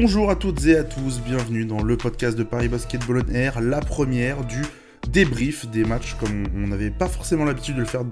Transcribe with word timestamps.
Bonjour 0.00 0.30
à 0.30 0.36
toutes 0.36 0.64
et 0.66 0.76
à 0.76 0.84
tous, 0.84 1.20
bienvenue 1.26 1.64
dans 1.64 1.82
le 1.82 1.96
podcast 1.96 2.38
de 2.38 2.44
Paris 2.44 2.68
Basketball 2.68 3.24
on 3.28 3.34
Air, 3.34 3.60
la 3.60 3.80
première 3.80 4.44
du 4.44 4.62
débrief 5.10 5.66
des 5.68 5.84
matchs 5.84 6.14
comme 6.14 6.46
on 6.54 6.68
n'avait 6.68 6.90
pas 6.90 7.08
forcément 7.08 7.44
l'habitude 7.44 7.74
de 7.76 7.80
le 7.80 7.86
faire 7.86 8.02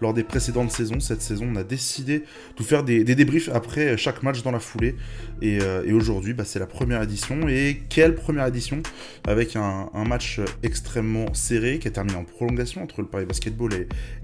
lors 0.00 0.14
des 0.14 0.24
précédentes 0.24 0.70
saisons. 0.70 1.00
Cette 1.00 1.22
saison, 1.22 1.48
on 1.52 1.56
a 1.56 1.64
décidé 1.64 2.24
de 2.56 2.62
faire 2.62 2.82
des, 2.82 3.04
débriefs 3.04 3.48
après 3.52 3.96
chaque 3.96 4.22
match 4.22 4.42
dans 4.42 4.50
la 4.50 4.60
foulée. 4.60 4.96
Et, 5.40 5.58
euh, 5.60 5.84
aujourd'hui, 5.94 6.32
bah, 6.32 6.44
c'est 6.44 6.58
la 6.58 6.66
première 6.66 7.02
édition. 7.02 7.48
Et 7.48 7.82
quelle 7.88 8.14
première 8.14 8.46
édition? 8.46 8.82
Avec 9.26 9.56
un, 9.56 9.90
match 10.06 10.40
extrêmement 10.62 11.32
serré 11.32 11.78
qui 11.78 11.88
a 11.88 11.90
terminé 11.90 12.16
en 12.16 12.24
prolongation 12.24 12.82
entre 12.82 13.02
le 13.02 13.06
Paris 13.06 13.24
Basketball 13.24 13.70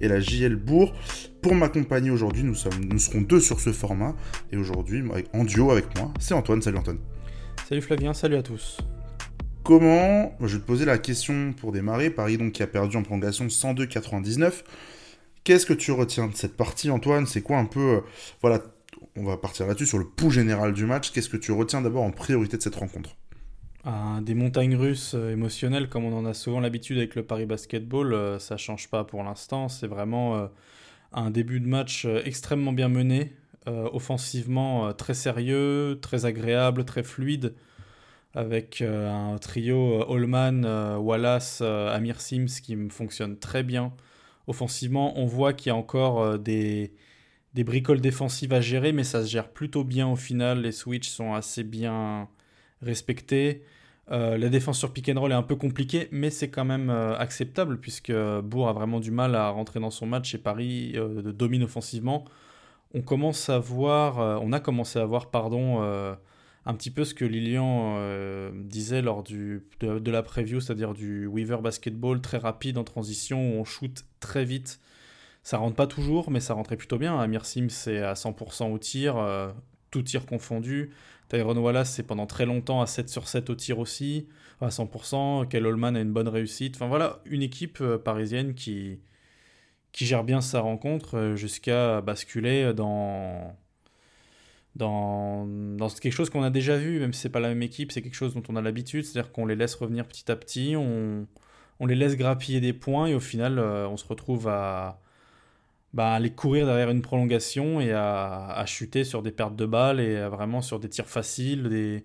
et, 0.00 0.08
la 0.08 0.20
JL 0.20 0.56
Bourg. 0.56 0.94
Pour 1.42 1.54
m'accompagner 1.54 2.10
aujourd'hui, 2.10 2.42
nous 2.42 2.54
serons 2.54 3.20
deux 3.20 3.40
sur 3.40 3.60
ce 3.60 3.72
format. 3.72 4.14
Et 4.52 4.56
aujourd'hui, 4.56 5.02
en 5.32 5.44
duo 5.44 5.70
avec 5.70 5.96
moi, 5.96 6.12
c'est 6.18 6.34
Antoine. 6.34 6.62
Salut 6.62 6.78
Antoine. 6.78 6.98
Salut 7.68 7.82
Flavien, 7.82 8.14
salut 8.14 8.36
à 8.36 8.42
tous. 8.42 8.78
Comment, 9.68 10.34
je 10.40 10.56
vais 10.56 10.62
te 10.62 10.66
poser 10.66 10.86
la 10.86 10.96
question 10.96 11.52
pour 11.52 11.72
démarrer, 11.72 12.08
Paris 12.08 12.38
donc 12.38 12.52
qui 12.52 12.62
a 12.62 12.66
perdu 12.66 12.96
en 12.96 13.02
prolongation 13.02 13.48
102-99. 13.48 14.62
Qu'est-ce 15.44 15.66
que 15.66 15.74
tu 15.74 15.92
retiens 15.92 16.26
de 16.26 16.34
cette 16.34 16.56
partie 16.56 16.88
Antoine? 16.88 17.26
C'est 17.26 17.42
quoi 17.42 17.58
un 17.58 17.66
peu, 17.66 17.96
euh, 17.96 18.00
voilà, 18.40 18.62
on 19.14 19.24
va 19.24 19.36
partir 19.36 19.66
là-dessus 19.66 19.84
sur 19.84 19.98
le 19.98 20.06
pouls 20.06 20.30
général 20.30 20.72
du 20.72 20.86
match. 20.86 21.10
Qu'est-ce 21.10 21.28
que 21.28 21.36
tu 21.36 21.52
retiens 21.52 21.82
d'abord 21.82 22.02
en 22.02 22.12
priorité 22.12 22.56
de 22.56 22.62
cette 22.62 22.76
rencontre? 22.76 23.14
Des 24.22 24.32
montagnes 24.32 24.74
russes 24.74 25.12
euh, 25.14 25.32
émotionnelles 25.32 25.90
comme 25.90 26.06
on 26.06 26.16
en 26.16 26.24
a 26.24 26.32
souvent 26.32 26.60
l'habitude 26.60 26.96
avec 26.96 27.14
le 27.14 27.22
Paris 27.22 27.44
Basketball, 27.44 28.14
euh, 28.14 28.38
ça 28.38 28.56
change 28.56 28.88
pas 28.88 29.04
pour 29.04 29.22
l'instant. 29.22 29.68
C'est 29.68 29.86
vraiment 29.86 30.48
un 31.12 31.30
début 31.30 31.60
de 31.60 31.68
match 31.68 32.06
extrêmement 32.24 32.72
bien 32.72 32.88
mené, 32.88 33.34
offensivement 33.66 34.94
très 34.94 35.12
sérieux, 35.12 35.98
très 36.00 36.24
agréable, 36.24 36.86
très 36.86 37.02
fluide 37.02 37.52
avec 38.38 38.82
euh, 38.82 39.10
un 39.10 39.36
trio 39.38 40.00
euh, 40.00 40.14
Allman, 40.14 40.62
euh, 40.64 40.96
Wallace, 40.96 41.60
Amir 41.60 42.20
Sims 42.20 42.60
qui 42.62 42.76
fonctionne 42.88 43.36
très 43.36 43.64
bien. 43.64 43.92
Offensivement, 44.46 45.18
on 45.18 45.26
voit 45.26 45.52
qu'il 45.52 45.70
y 45.70 45.72
a 45.72 45.76
encore 45.76 46.38
des, 46.38 46.94
des 47.54 47.64
bricoles 47.64 48.00
défensives 48.00 48.52
à 48.52 48.60
gérer, 48.60 48.92
mais 48.92 49.02
ça 49.02 49.24
se 49.24 49.28
gère 49.28 49.48
plutôt 49.48 49.82
bien 49.82 50.06
au 50.08 50.14
final. 50.14 50.62
Les 50.62 50.70
switches 50.70 51.08
sont 51.08 51.34
assez 51.34 51.64
bien 51.64 52.28
respectés. 52.80 53.62
la 54.08 54.48
défense 54.48 54.78
sur 54.78 54.92
pick 54.92 55.08
and 55.10 55.20
roll 55.20 55.32
est 55.32 55.34
un 55.34 55.42
peu 55.42 55.56
compliquée, 55.56 56.08
mais 56.12 56.30
c'est 56.30 56.48
quand 56.48 56.64
même 56.64 56.90
acceptable 56.90 57.78
puisque 57.78 58.12
Bourg 58.42 58.68
a 58.68 58.72
vraiment 58.72 59.00
du 59.00 59.10
mal 59.10 59.34
à 59.34 59.50
rentrer 59.50 59.80
dans 59.80 59.90
son 59.90 60.06
match 60.06 60.34
et 60.34 60.38
Paris 60.38 60.94
domine 60.96 61.64
offensivement. 61.64 62.24
On 62.94 63.02
commence 63.02 63.50
à 63.50 63.58
voir, 63.58 64.40
on 64.42 64.52
a 64.52 64.60
commencé 64.60 64.98
à 64.98 65.04
voir, 65.04 65.30
pardon, 65.30 66.16
un 66.66 66.74
petit 66.74 66.90
peu 66.90 67.04
ce 67.04 67.14
que 67.14 67.24
Lilian 67.24 67.96
euh, 67.98 68.50
disait 68.54 69.02
lors 69.02 69.22
du, 69.22 69.64
de, 69.80 70.10
la 70.10 70.22
preview, 70.22 70.60
c'est-à-dire 70.60 70.94
du 70.94 71.26
Weaver 71.26 71.58
Basketball 71.62 72.20
très 72.20 72.38
rapide 72.38 72.78
en 72.78 72.84
transition 72.84 73.54
où 73.54 73.60
on 73.60 73.64
shoot 73.64 74.04
très 74.20 74.44
vite. 74.44 74.80
Ça 75.42 75.56
rentre 75.56 75.76
pas 75.76 75.86
toujours, 75.86 76.30
mais 76.30 76.40
ça 76.40 76.54
rentrait 76.54 76.76
plutôt 76.76 76.98
bien. 76.98 77.18
Amir 77.18 77.46
Sim, 77.46 77.68
c'est 77.70 77.98
à 77.98 78.12
100% 78.12 78.70
au 78.70 78.78
tir, 78.78 79.16
euh, 79.16 79.50
tout 79.90 80.02
tir 80.02 80.26
confondu. 80.26 80.90
Tyrone 81.30 81.58
Wallace, 81.58 81.92
c'est 81.92 82.02
pendant 82.02 82.26
très 82.26 82.44
longtemps 82.44 82.82
à 82.82 82.86
7 82.86 83.08
sur 83.08 83.28
7 83.28 83.48
au 83.50 83.54
tir 83.54 83.78
aussi, 83.78 84.28
à 84.60 84.68
100%. 84.68 85.48
Kel 85.48 85.66
Holman 85.66 85.96
a 85.96 86.00
une 86.00 86.12
bonne 86.12 86.28
réussite. 86.28 86.76
Enfin 86.76 86.88
voilà, 86.88 87.20
une 87.24 87.42
équipe 87.42 87.78
euh, 87.80 87.98
parisienne 87.98 88.54
qui, 88.54 89.00
qui 89.92 90.04
gère 90.04 90.24
bien 90.24 90.40
sa 90.40 90.60
rencontre 90.60 91.32
jusqu'à 91.34 92.02
basculer 92.02 92.74
dans 92.74 93.56
dans, 94.76 95.46
quelque 96.00 96.12
chose 96.12 96.30
qu'on 96.30 96.42
a 96.42 96.50
déjà 96.50 96.76
vu, 96.76 97.00
même 97.00 97.12
si 97.12 97.20
c'est 97.22 97.28
pas 97.30 97.40
la 97.40 97.48
même 97.48 97.62
équipe, 97.62 97.92
c'est 97.92 98.02
quelque 98.02 98.14
chose 98.14 98.34
dont 98.34 98.42
on 98.48 98.56
a 98.56 98.62
l'habitude, 98.62 99.04
c'est-à-dire 99.04 99.32
qu'on 99.32 99.46
les 99.46 99.56
laisse 99.56 99.74
revenir 99.74 100.06
petit 100.06 100.30
à 100.30 100.36
petit, 100.36 100.74
on, 100.76 101.26
les 101.86 101.94
laisse 101.94 102.16
grappiller 102.16 102.60
des 102.60 102.72
points 102.72 103.06
et 103.06 103.14
au 103.14 103.20
final 103.20 103.58
euh, 103.58 103.88
on 103.88 103.96
se 103.96 104.06
retrouve 104.06 104.48
à, 104.48 105.00
bah, 105.94 106.12
aller 106.12 106.30
courir 106.30 106.66
derrière 106.66 106.90
une 106.90 107.02
prolongation 107.02 107.80
et 107.80 107.92
à, 107.92 108.64
chuter 108.66 109.04
sur 109.04 109.22
des 109.22 109.32
pertes 109.32 109.56
de 109.56 109.66
balles 109.66 110.00
et 110.00 110.28
vraiment 110.28 110.62
sur 110.62 110.80
des 110.80 110.88
tirs 110.88 111.08
faciles, 111.08 111.68
des, 111.68 112.04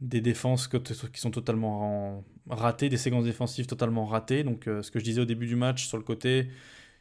des 0.00 0.20
défenses 0.20 0.68
qui 0.68 1.20
sont 1.20 1.30
totalement 1.30 2.24
ratées, 2.48 2.88
des 2.88 2.96
séquences 2.96 3.24
défensives 3.24 3.66
totalement 3.66 4.06
ratées. 4.06 4.44
Donc 4.44 4.66
euh, 4.68 4.82
ce 4.82 4.90
que 4.90 4.98
je 4.98 5.04
disais 5.04 5.20
au 5.20 5.24
début 5.24 5.46
du 5.46 5.56
match 5.56 5.86
sur 5.86 5.96
le 5.96 6.02
côté, 6.02 6.48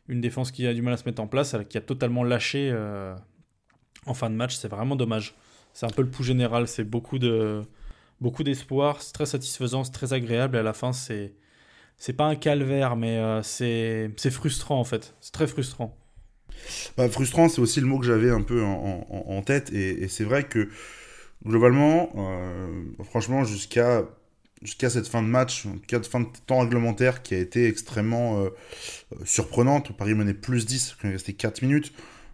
une 0.07 0.21
défense 0.21 0.51
qui 0.51 0.67
a 0.67 0.73
du 0.73 0.81
mal 0.81 0.93
à 0.93 0.97
se 0.97 1.05
mettre 1.05 1.21
en 1.21 1.27
place, 1.27 1.55
qui 1.69 1.77
a 1.77 1.81
totalement 1.81 2.23
lâché. 2.23 2.69
Euh, 2.71 3.15
en 4.05 4.13
fin 4.13 4.29
de 4.29 4.35
match. 4.35 4.55
C'est 4.55 4.67
vraiment 4.67 4.95
dommage. 4.95 5.35
C'est 5.73 5.85
un 5.85 5.89
peu 5.89 6.01
le 6.01 6.09
pouls 6.09 6.23
général. 6.23 6.67
C'est 6.67 6.83
beaucoup 6.83 7.19
de 7.19 7.61
beaucoup 8.21 8.43
d'espoir. 8.43 9.01
C'est 9.01 9.13
très 9.13 9.25
satisfaisant, 9.25 9.83
c'est 9.83 9.91
très 9.91 10.13
agréable. 10.13 10.55
Et 10.55 10.59
à 10.59 10.63
la 10.63 10.73
fin, 10.73 10.93
c'est 10.93 11.33
c'est 11.97 12.13
pas 12.13 12.25
un 12.25 12.35
calvaire, 12.35 12.95
mais 12.95 13.17
euh, 13.17 13.41
c'est 13.43 14.31
frustrant 14.31 14.79
en 14.79 14.83
fait. 14.83 15.15
C'est 15.21 15.33
très 15.33 15.47
frustrant. 15.47 15.97
Bah, 16.97 17.09
frustrant, 17.09 17.49
c'est 17.49 17.61
aussi 17.61 17.79
le 17.81 17.87
mot 17.87 17.99
que 17.99 18.05
j'avais 18.05 18.29
un 18.29 18.41
peu 18.41 18.63
en, 18.63 19.41
tête. 19.41 19.71
Et, 19.73 20.07
c'est 20.07 20.23
vrai 20.23 20.43
que 20.43 20.69
globalement, 21.45 22.11
euh, 22.15 22.83
franchement, 23.03 23.43
jusqu'à 23.43 24.03
jusqu'à 24.61 24.89
cette 24.89 25.07
fin 25.09 25.21
de 25.21 25.27
match, 25.27 25.65
en 25.65 25.73
tout 25.73 25.85
cas 25.87 25.99
de 25.99 26.05
fin 26.05 26.21
de 26.21 26.27
temps 26.45 26.59
réglementaire 26.59 27.21
qui 27.21 27.35
a 27.35 27.37
été 27.37 27.67
extrêmement 27.67 28.39
euh, 28.39 28.49
surprenante. 29.25 29.95
Paris 29.97 30.13
menait 30.13 30.33
plus 30.33 30.65
10, 30.65 30.95
il 31.03 31.09
restait 31.09 31.33
4 31.33 31.63
minutes 31.63 31.91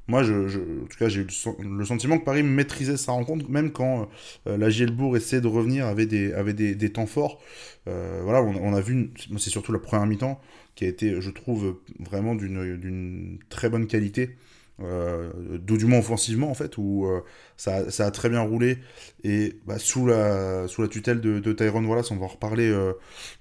moi, 0.09 0.23
je, 0.23 0.33
en 0.33 0.87
tout 0.87 0.97
cas, 0.97 1.07
j'ai 1.07 1.21
eu 1.21 1.27
le, 1.59 1.85
sentiment 1.85 2.17
que 2.17 2.25
Paris 2.25 2.41
maîtrisait 2.41 2.97
sa 2.97 3.11
rencontre, 3.11 3.47
même 3.47 3.71
quand 3.71 4.09
euh, 4.47 4.57
la 4.57 4.71
Gielbourg 4.71 5.15
essayait 5.15 5.41
de 5.41 5.47
revenir 5.47 5.85
avec 5.85 6.07
des, 6.07 6.33
avait 6.33 6.53
des, 6.53 6.73
des 6.73 6.91
temps 6.91 7.05
forts. 7.05 7.39
Euh, 7.87 8.21
voilà, 8.23 8.41
on, 8.41 8.73
a 8.73 8.81
vu, 8.81 9.11
c'est 9.37 9.51
surtout 9.51 9.71
la 9.71 9.77
première 9.77 10.07
mi-temps 10.07 10.41
qui 10.73 10.85
a 10.85 10.87
été, 10.87 11.21
je 11.21 11.29
trouve, 11.29 11.77
vraiment 11.99 12.33
d'une 12.33 13.37
très 13.49 13.69
bonne 13.69 13.85
qualité. 13.85 14.35
Euh, 14.81 15.31
du 15.59 15.85
moins 15.85 15.99
offensivement 15.99 16.49
en 16.49 16.53
fait 16.53 16.77
où 16.77 17.05
euh, 17.05 17.19
ça, 17.57 17.91
ça, 17.91 18.05
a 18.05 18.11
très 18.11 18.29
bien 18.29 18.39
roulé 18.39 18.77
et 19.25 19.57
bah, 19.67 19.77
sous, 19.77 20.07
la, 20.07 20.69
sous 20.69 20.81
la 20.81 20.87
tutelle 20.87 21.19
de, 21.19 21.39
de 21.39 21.51
Tyrone 21.51 21.85
Wallace 21.85 22.11
on 22.11 22.15
va 22.15 22.23
en 22.23 22.29
reparler 22.29 22.73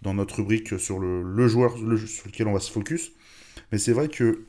dans 0.02 0.14
notre 0.14 0.38
rubrique 0.38 0.80
sur 0.80 0.98
le, 0.98 1.22
le 1.22 1.46
joueur 1.46 1.76
sur 1.76 2.26
lequel 2.26 2.48
on 2.48 2.54
va 2.54 2.58
se 2.58 2.72
focus 2.72 3.12
mais 3.70 3.78
c'est 3.78 3.92
vrai 3.92 4.08
que 4.08 4.46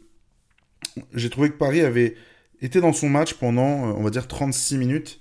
j'ai 1.13 1.29
trouvé 1.29 1.49
que 1.49 1.57
Paris 1.57 1.81
avait 1.81 2.15
été 2.61 2.81
dans 2.81 2.93
son 2.93 3.09
match 3.09 3.33
pendant, 3.35 3.89
euh, 3.89 3.93
on 3.97 4.03
va 4.03 4.09
dire, 4.09 4.27
36 4.27 4.77
minutes 4.77 5.19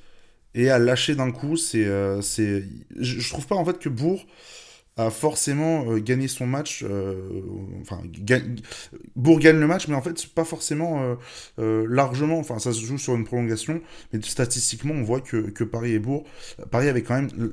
et 0.54 0.70
a 0.70 0.78
lâché 0.78 1.14
d'un 1.14 1.30
coup. 1.30 1.56
C'est, 1.56 1.84
euh, 1.86 2.20
c'est, 2.20 2.64
je, 2.96 3.28
trouve 3.30 3.46
pas 3.46 3.54
en 3.54 3.64
fait 3.64 3.78
que 3.78 3.88
Bourg 3.88 4.26
a 4.96 5.10
forcément 5.10 5.92
euh, 5.92 5.98
gagné 6.00 6.26
son 6.26 6.46
match. 6.46 6.84
enfin, 7.80 8.02
Bourg 9.14 9.38
gagne 9.38 9.58
le 9.58 9.66
match, 9.66 9.86
mais 9.88 9.94
en 9.94 10.02
fait, 10.02 10.26
pas 10.34 10.44
forcément 10.44 11.16
largement. 11.56 12.38
Enfin, 12.38 12.58
ça 12.58 12.72
se 12.72 12.84
joue 12.84 12.98
sur 12.98 13.14
une 13.14 13.24
prolongation, 13.24 13.80
mais 14.12 14.20
statistiquement, 14.22 14.94
on 14.94 15.02
voit 15.02 15.20
que, 15.20 15.50
que 15.50 15.64
Paris 15.64 15.92
et 15.92 15.98
Bourg. 15.98 16.24
Paris 16.70 16.88
avait 16.88 17.02
quand 17.02 17.14
même 17.14 17.52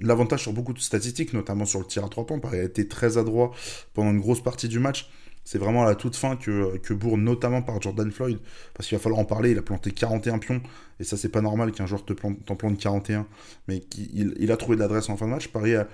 l'avantage 0.00 0.42
sur 0.42 0.52
beaucoup 0.52 0.72
de 0.72 0.80
statistiques, 0.80 1.32
notamment 1.32 1.64
sur 1.64 1.80
le 1.80 1.86
tir 1.86 2.04
à 2.04 2.08
trois 2.08 2.26
points. 2.26 2.38
Paris 2.38 2.58
a 2.58 2.64
été 2.64 2.88
très 2.88 3.16
adroit 3.16 3.52
pendant 3.94 4.10
une 4.10 4.20
grosse 4.20 4.42
partie 4.42 4.68
du 4.68 4.78
match. 4.78 5.08
C'est 5.44 5.58
vraiment 5.58 5.82
à 5.82 5.86
la 5.86 5.94
toute 5.94 6.16
fin 6.16 6.36
que, 6.36 6.78
que 6.78 6.94
Bourg, 6.94 7.18
notamment 7.18 7.60
par 7.60 7.80
Jordan 7.80 8.10
Floyd, 8.10 8.38
parce 8.72 8.88
qu'il 8.88 8.96
va 8.96 9.02
falloir 9.02 9.20
en 9.20 9.26
parler, 9.26 9.50
il 9.50 9.58
a 9.58 9.62
planté 9.62 9.90
41 9.90 10.38
pions, 10.38 10.62
et 11.00 11.04
ça 11.04 11.16
c'est 11.16 11.28
pas 11.28 11.42
normal 11.42 11.72
qu'un 11.72 11.86
joueur 11.86 12.04
te 12.04 12.14
plante, 12.14 12.42
t'en 12.46 12.56
plante 12.56 12.78
41, 12.78 13.26
mais 13.68 13.82
il, 14.14 14.50
a 14.50 14.56
trouvé 14.56 14.76
de 14.76 14.80
l'adresse 14.80 15.10
en 15.10 15.16
fin 15.16 15.26
de 15.26 15.32
match. 15.32 15.48
Paris 15.48 15.76
a 15.76 15.86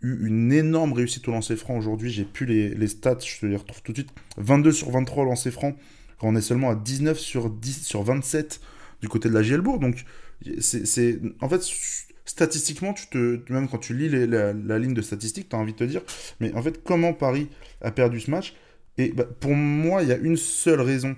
eu 0.00 0.26
une 0.26 0.52
énorme 0.52 0.92
réussite 0.92 1.26
au 1.26 1.32
lancer 1.32 1.56
franc 1.56 1.76
aujourd'hui, 1.76 2.10
j'ai 2.10 2.24
plus 2.24 2.46
les, 2.46 2.68
les, 2.68 2.86
stats, 2.86 3.18
je 3.24 3.40
te 3.40 3.46
les 3.46 3.56
retrouve 3.56 3.82
tout 3.82 3.92
de 3.92 3.98
suite. 3.98 4.10
22 4.36 4.70
sur 4.70 4.90
23 4.90 5.24
au 5.24 5.26
lancer 5.26 5.50
franc, 5.50 5.72
quand 6.18 6.28
on 6.28 6.36
est 6.36 6.42
seulement 6.42 6.70
à 6.70 6.76
19 6.76 7.18
sur, 7.18 7.50
10, 7.50 7.84
sur 7.84 8.04
27 8.04 8.60
du 9.00 9.08
côté 9.08 9.28
de 9.28 9.34
la 9.34 9.42
Gielbourg, 9.42 9.80
donc 9.80 10.04
c'est... 10.60 11.20
En 11.40 11.48
fait, 11.48 11.62
statistiquement, 12.26 12.92
tu 12.92 13.08
te, 13.08 13.52
même 13.52 13.68
quand 13.68 13.78
tu 13.78 13.94
lis 13.94 14.08
la, 14.08 14.52
la, 14.52 14.78
ligne 14.78 14.94
de 14.94 15.02
statistiques, 15.02 15.48
tu 15.48 15.56
as 15.56 15.58
envie 15.58 15.72
de 15.72 15.78
te 15.78 15.84
dire, 15.84 16.02
mais 16.40 16.52
en 16.54 16.62
fait, 16.62 16.82
comment 16.82 17.12
Paris 17.12 17.48
a 17.80 17.90
perdu 17.90 18.20
ce 18.20 18.30
match? 18.30 18.54
Et 18.98 19.12
bah, 19.12 19.24
pour 19.40 19.54
moi, 19.54 20.02
il 20.02 20.08
y 20.08 20.12
a 20.12 20.16
une 20.16 20.36
seule 20.36 20.80
raison 20.80 21.16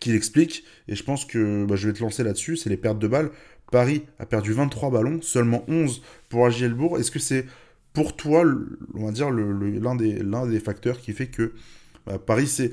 qui 0.00 0.12
l'explique, 0.12 0.64
et 0.88 0.94
je 0.94 1.02
pense 1.02 1.24
que 1.24 1.64
bah, 1.64 1.76
je 1.76 1.88
vais 1.88 1.94
te 1.94 2.02
lancer 2.02 2.24
là-dessus, 2.24 2.56
c'est 2.56 2.70
les 2.70 2.76
pertes 2.76 2.98
de 2.98 3.08
balles. 3.08 3.30
Paris 3.70 4.04
a 4.18 4.26
perdu 4.26 4.52
23 4.52 4.90
ballons, 4.90 5.22
seulement 5.22 5.64
11 5.68 6.02
pour 6.28 6.46
Agielbourg. 6.46 6.98
Est-ce 6.98 7.10
que 7.10 7.18
c'est 7.18 7.46
pour 7.92 8.16
toi, 8.16 8.44
on 8.94 9.06
va 9.06 9.12
dire, 9.12 9.30
l'un 9.30 9.96
des, 9.96 10.60
facteurs 10.60 11.00
qui 11.00 11.12
fait 11.12 11.26
que 11.26 11.52
bah, 12.06 12.18
Paris, 12.18 12.46
c'est 12.46 12.70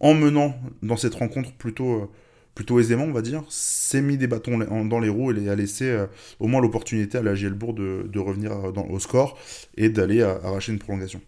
en 0.00 0.14
menant 0.14 0.54
dans 0.82 0.96
cette 0.96 1.14
rencontre 1.14 1.52
plutôt, 1.52 1.92
euh, 1.94 2.08
plutôt 2.54 2.80
aisément, 2.80 3.04
on 3.04 3.12
va 3.12 3.22
dire, 3.22 3.44
s'est 3.48 4.02
mis 4.02 4.16
des 4.16 4.26
bâtons 4.26 4.58
dans 4.58 5.00
les 5.00 5.08
roues 5.08 5.32
et 5.32 5.48
a 5.48 5.54
laissé 5.54 5.84
euh, 5.84 6.06
au 6.40 6.48
moins 6.48 6.60
l'opportunité 6.60 7.18
à 7.18 7.22
la 7.22 7.34
de, 7.34 8.08
de 8.08 8.18
revenir 8.18 8.52
euh, 8.52 8.72
au 8.90 8.98
score 8.98 9.38
et 9.76 9.88
d'aller 9.88 10.22
arracher 10.22 10.72
une 10.72 10.78
prolongation 10.78 11.20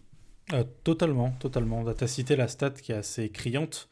euh, 0.53 0.65
totalement, 0.85 1.31
totalement. 1.41 1.85
Tu 1.95 2.05
as 2.05 2.07
cité 2.07 2.37
la 2.37 2.49
stat 2.49 2.71
qui 2.71 2.93
est 2.93 2.97
assez 2.97 3.31
criante 3.31 3.89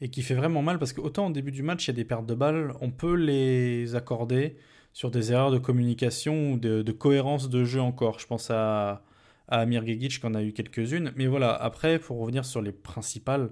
et 0.00 0.10
qui 0.10 0.22
fait 0.22 0.34
vraiment 0.34 0.62
mal 0.62 0.78
parce 0.78 0.92
que 0.92 1.00
autant 1.00 1.28
au 1.28 1.30
début 1.30 1.52
du 1.52 1.62
match, 1.62 1.84
il 1.84 1.88
y 1.88 1.90
a 1.90 1.94
des 1.94 2.04
pertes 2.04 2.26
de 2.26 2.34
balles, 2.34 2.74
on 2.80 2.90
peut 2.90 3.14
les 3.14 3.94
accorder 3.94 4.56
sur 4.92 5.10
des 5.10 5.32
erreurs 5.32 5.50
de 5.50 5.58
communication 5.58 6.52
ou 6.52 6.58
de, 6.58 6.92
cohérence 6.92 7.48
de 7.48 7.64
jeu 7.64 7.80
encore. 7.80 8.18
Je 8.18 8.26
pense 8.26 8.50
à, 8.50 9.04
à 9.48 9.60
Amir 9.60 9.86
Gegic 9.86 10.20
qui 10.20 10.26
en 10.26 10.34
a 10.34 10.42
eu 10.42 10.52
quelques-unes. 10.52 11.12
Mais 11.16 11.26
voilà, 11.26 11.54
après, 11.54 11.98
pour 11.98 12.18
revenir 12.18 12.44
sur 12.44 12.62
les 12.62 12.72
principales, 12.72 13.50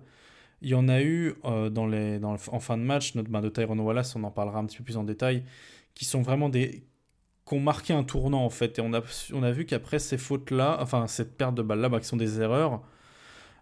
il 0.63 0.71
y 0.71 0.75
en 0.75 0.89
a 0.89 1.03
eu 1.03 1.35
euh, 1.45 1.69
dans 1.69 1.87
les, 1.87 2.19
en 2.25 2.61
fin 2.61 2.79
de 2.79 2.83
match, 2.83 3.15
notre 3.15 3.31
bain 3.31 3.43
de 3.43 3.51
Tyrone 3.51 3.81
Wallace, 3.81 4.17
on 4.17 4.25
en 4.25 4.31
parlera 4.31 4.59
un 4.59 4.65
petit 4.65 4.79
peu 4.79 4.85
plus 4.85 4.97
en 4.97 5.05
détail, 5.05 5.45
qui 5.95 6.05
sont 6.05 6.23
vraiment 6.23 6.49
des 6.49 6.85
qui 7.47 7.55
ont 7.55 7.61
marqué 7.61 7.93
un 7.93 8.05
tournant 8.05 8.45
en 8.45 8.51
fait. 8.51 8.79
Et 8.79 8.83
on 8.83 8.93
a, 8.93 9.51
vu 9.53 9.67
qu'après 9.67 9.99
ces 9.99 10.19
fautes-là, 10.19 10.79
enfin 10.81 11.07
cette 11.07 11.37
perte 11.37 11.55
de 11.55 11.63
balle-là, 11.63 11.89
bah, 11.89 12.01
qui 12.01 12.07
sont 12.07 12.17
des 12.17 12.41
erreurs, 12.41 12.83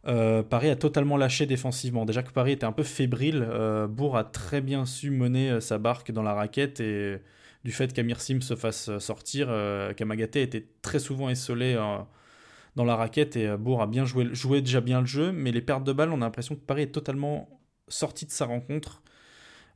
euh, 0.06 0.42
Paris 0.42 0.70
a 0.70 0.76
totalement 0.76 1.16
lâché 1.16 1.46
défensivement. 1.46 2.04
Déjà 2.04 2.22
que 2.22 2.32
Paris 2.32 2.52
était 2.52 2.66
un 2.66 2.72
peu 2.72 2.82
fébrile, 2.82 3.46
euh, 3.48 3.86
Bourg 3.86 4.16
a 4.16 4.24
très 4.24 4.60
bien 4.60 4.86
su 4.86 5.10
mener 5.10 5.60
sa 5.60 5.78
barque 5.78 6.12
dans 6.12 6.22
la 6.22 6.34
raquette 6.34 6.80
et 6.80 7.20
du 7.64 7.72
fait 7.72 7.92
qu'Amir 7.92 8.20
Sim 8.20 8.40
se 8.40 8.56
fasse 8.56 8.98
sortir, 8.98 9.48
Kamagaté 9.96 10.42
était 10.42 10.66
très 10.82 10.98
souvent 10.98 11.28
essolé 11.28 11.76
dans 12.76 12.84
la 12.84 12.96
raquette 12.96 13.36
et 13.36 13.48
euh, 13.48 13.56
Bourg 13.56 13.82
a 13.82 13.86
bien 13.86 14.04
joué, 14.04 14.28
joué 14.32 14.60
déjà 14.60 14.80
bien 14.80 15.00
le 15.00 15.06
jeu, 15.06 15.32
mais 15.32 15.52
les 15.52 15.60
pertes 15.62 15.84
de 15.84 15.92
balles, 15.92 16.10
on 16.10 16.16
a 16.22 16.24
l'impression 16.24 16.54
que 16.54 16.60
Paris 16.60 16.82
est 16.82 16.92
totalement 16.92 17.60
sorti 17.88 18.26
de 18.26 18.30
sa 18.30 18.46
rencontre. 18.46 19.02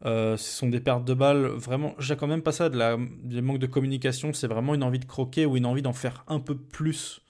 Euh, 0.05 0.37
ce 0.37 0.59
sont 0.59 0.69
des 0.69 0.81
pertes 0.81 1.05
de 1.05 1.15
balles 1.15 1.47
vraiment. 1.47 1.95
J'ai 1.99 2.17
quand 2.17 2.27
même 2.27 2.43
pas 2.43 2.53
ça 2.53 2.69
de 2.69 2.77
la, 2.77 2.97
du 2.97 3.41
manque 3.41 3.59
de 3.59 3.67
communication. 3.67 4.33
C'est 4.33 4.47
vraiment 4.47 4.75
une 4.75 4.83
envie 4.83 4.99
de 4.99 5.07
croquer 5.07 5.47
ou 5.47 5.57
une 5.57 5.67
envie 5.67 5.83
d'en 5.83 5.95
faire 5.95 6.25
un 6.29 6.41
peu 6.41 6.57
plus 6.57 7.23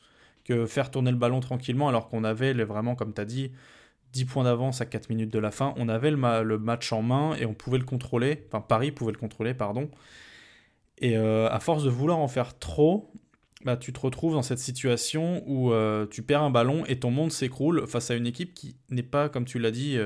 que 0.44 0.66
faire 0.66 0.90
tourner 0.90 1.10
le 1.10 1.16
ballon 1.16 1.40
tranquillement, 1.40 1.88
alors 1.88 2.08
qu'on 2.08 2.22
avait 2.24 2.52
vraiment, 2.52 2.94
comme 2.94 3.12
tu 3.12 3.20
as 3.20 3.24
dit, 3.24 3.50
10 4.12 4.24
points 4.26 4.44
d'avance 4.44 4.80
à 4.80 4.86
4 4.86 5.10
minutes 5.10 5.32
de 5.32 5.38
la 5.38 5.50
fin. 5.50 5.74
On 5.76 5.88
avait 5.88 6.10
le, 6.10 6.58
match 6.58 6.92
en 6.92 7.02
main 7.02 7.34
et 7.34 7.46
on 7.46 7.54
pouvait 7.54 7.78
le 7.78 7.84
contrôler. 7.84 8.44
Enfin, 8.48 8.60
Paris 8.60 8.92
pouvait 8.92 9.12
le 9.12 9.18
contrôler, 9.18 9.54
pardon. 9.54 9.90
Et 10.98 11.16
euh, 11.16 11.50
à 11.50 11.60
force 11.60 11.84
de 11.84 11.90
vouloir 11.90 12.18
en 12.18 12.28
faire 12.28 12.58
trop, 12.58 13.12
bah, 13.64 13.76
tu 13.76 13.92
te 13.92 14.00
retrouves 14.00 14.34
dans 14.34 14.42
cette 14.42 14.60
situation 14.60 15.42
où 15.46 15.72
euh, 15.72 16.06
tu 16.06 16.22
perds 16.22 16.42
un 16.42 16.50
ballon 16.50 16.84
et 16.86 16.98
ton 16.98 17.10
monde 17.10 17.32
s'écroule 17.32 17.86
face 17.86 18.10
à 18.10 18.14
une 18.14 18.26
équipe 18.26 18.54
qui 18.54 18.76
n'est 18.90 19.02
pas, 19.02 19.28
comme 19.28 19.44
tu 19.44 19.58
l'as 19.58 19.72
dit, 19.72 19.98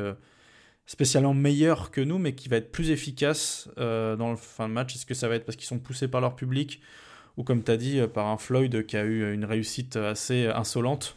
spécialement 0.86 1.34
meilleure 1.34 1.90
que 1.90 2.00
nous, 2.00 2.18
mais 2.18 2.34
qui 2.34 2.48
va 2.48 2.56
être 2.56 2.72
plus 2.72 2.90
efficace 2.90 3.68
euh, 3.78 4.16
dans 4.16 4.30
le 4.30 4.36
fin 4.36 4.68
de 4.68 4.74
match. 4.74 4.94
Est-ce 4.94 5.06
que 5.06 5.14
ça 5.14 5.28
va 5.28 5.36
être 5.36 5.44
parce 5.44 5.56
qu'ils 5.56 5.66
sont 5.66 5.78
poussés 5.78 6.08
par 6.08 6.20
leur 6.20 6.36
public 6.36 6.80
ou, 7.36 7.44
comme 7.44 7.62
tu 7.62 7.70
as 7.70 7.76
dit, 7.76 8.00
par 8.12 8.26
un 8.26 8.38
Floyd 8.38 8.86
qui 8.86 8.96
a 8.96 9.04
eu 9.04 9.32
une 9.32 9.44
réussite 9.44 9.96
assez 9.96 10.46
insolente? 10.46 11.16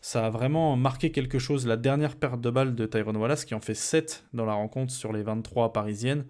Ça 0.00 0.26
a 0.26 0.30
vraiment 0.30 0.76
marqué 0.76 1.10
quelque 1.10 1.38
chose. 1.38 1.66
La 1.66 1.76
dernière 1.76 2.14
perte 2.14 2.40
de 2.40 2.50
balle 2.50 2.74
de 2.74 2.86
Tyrone 2.86 3.16
Wallace, 3.16 3.44
qui 3.44 3.54
en 3.54 3.60
fait 3.60 3.74
7 3.74 4.24
dans 4.34 4.44
la 4.44 4.52
rencontre 4.52 4.92
sur 4.92 5.12
les 5.12 5.22
23 5.22 5.72
parisiennes, 5.72 6.24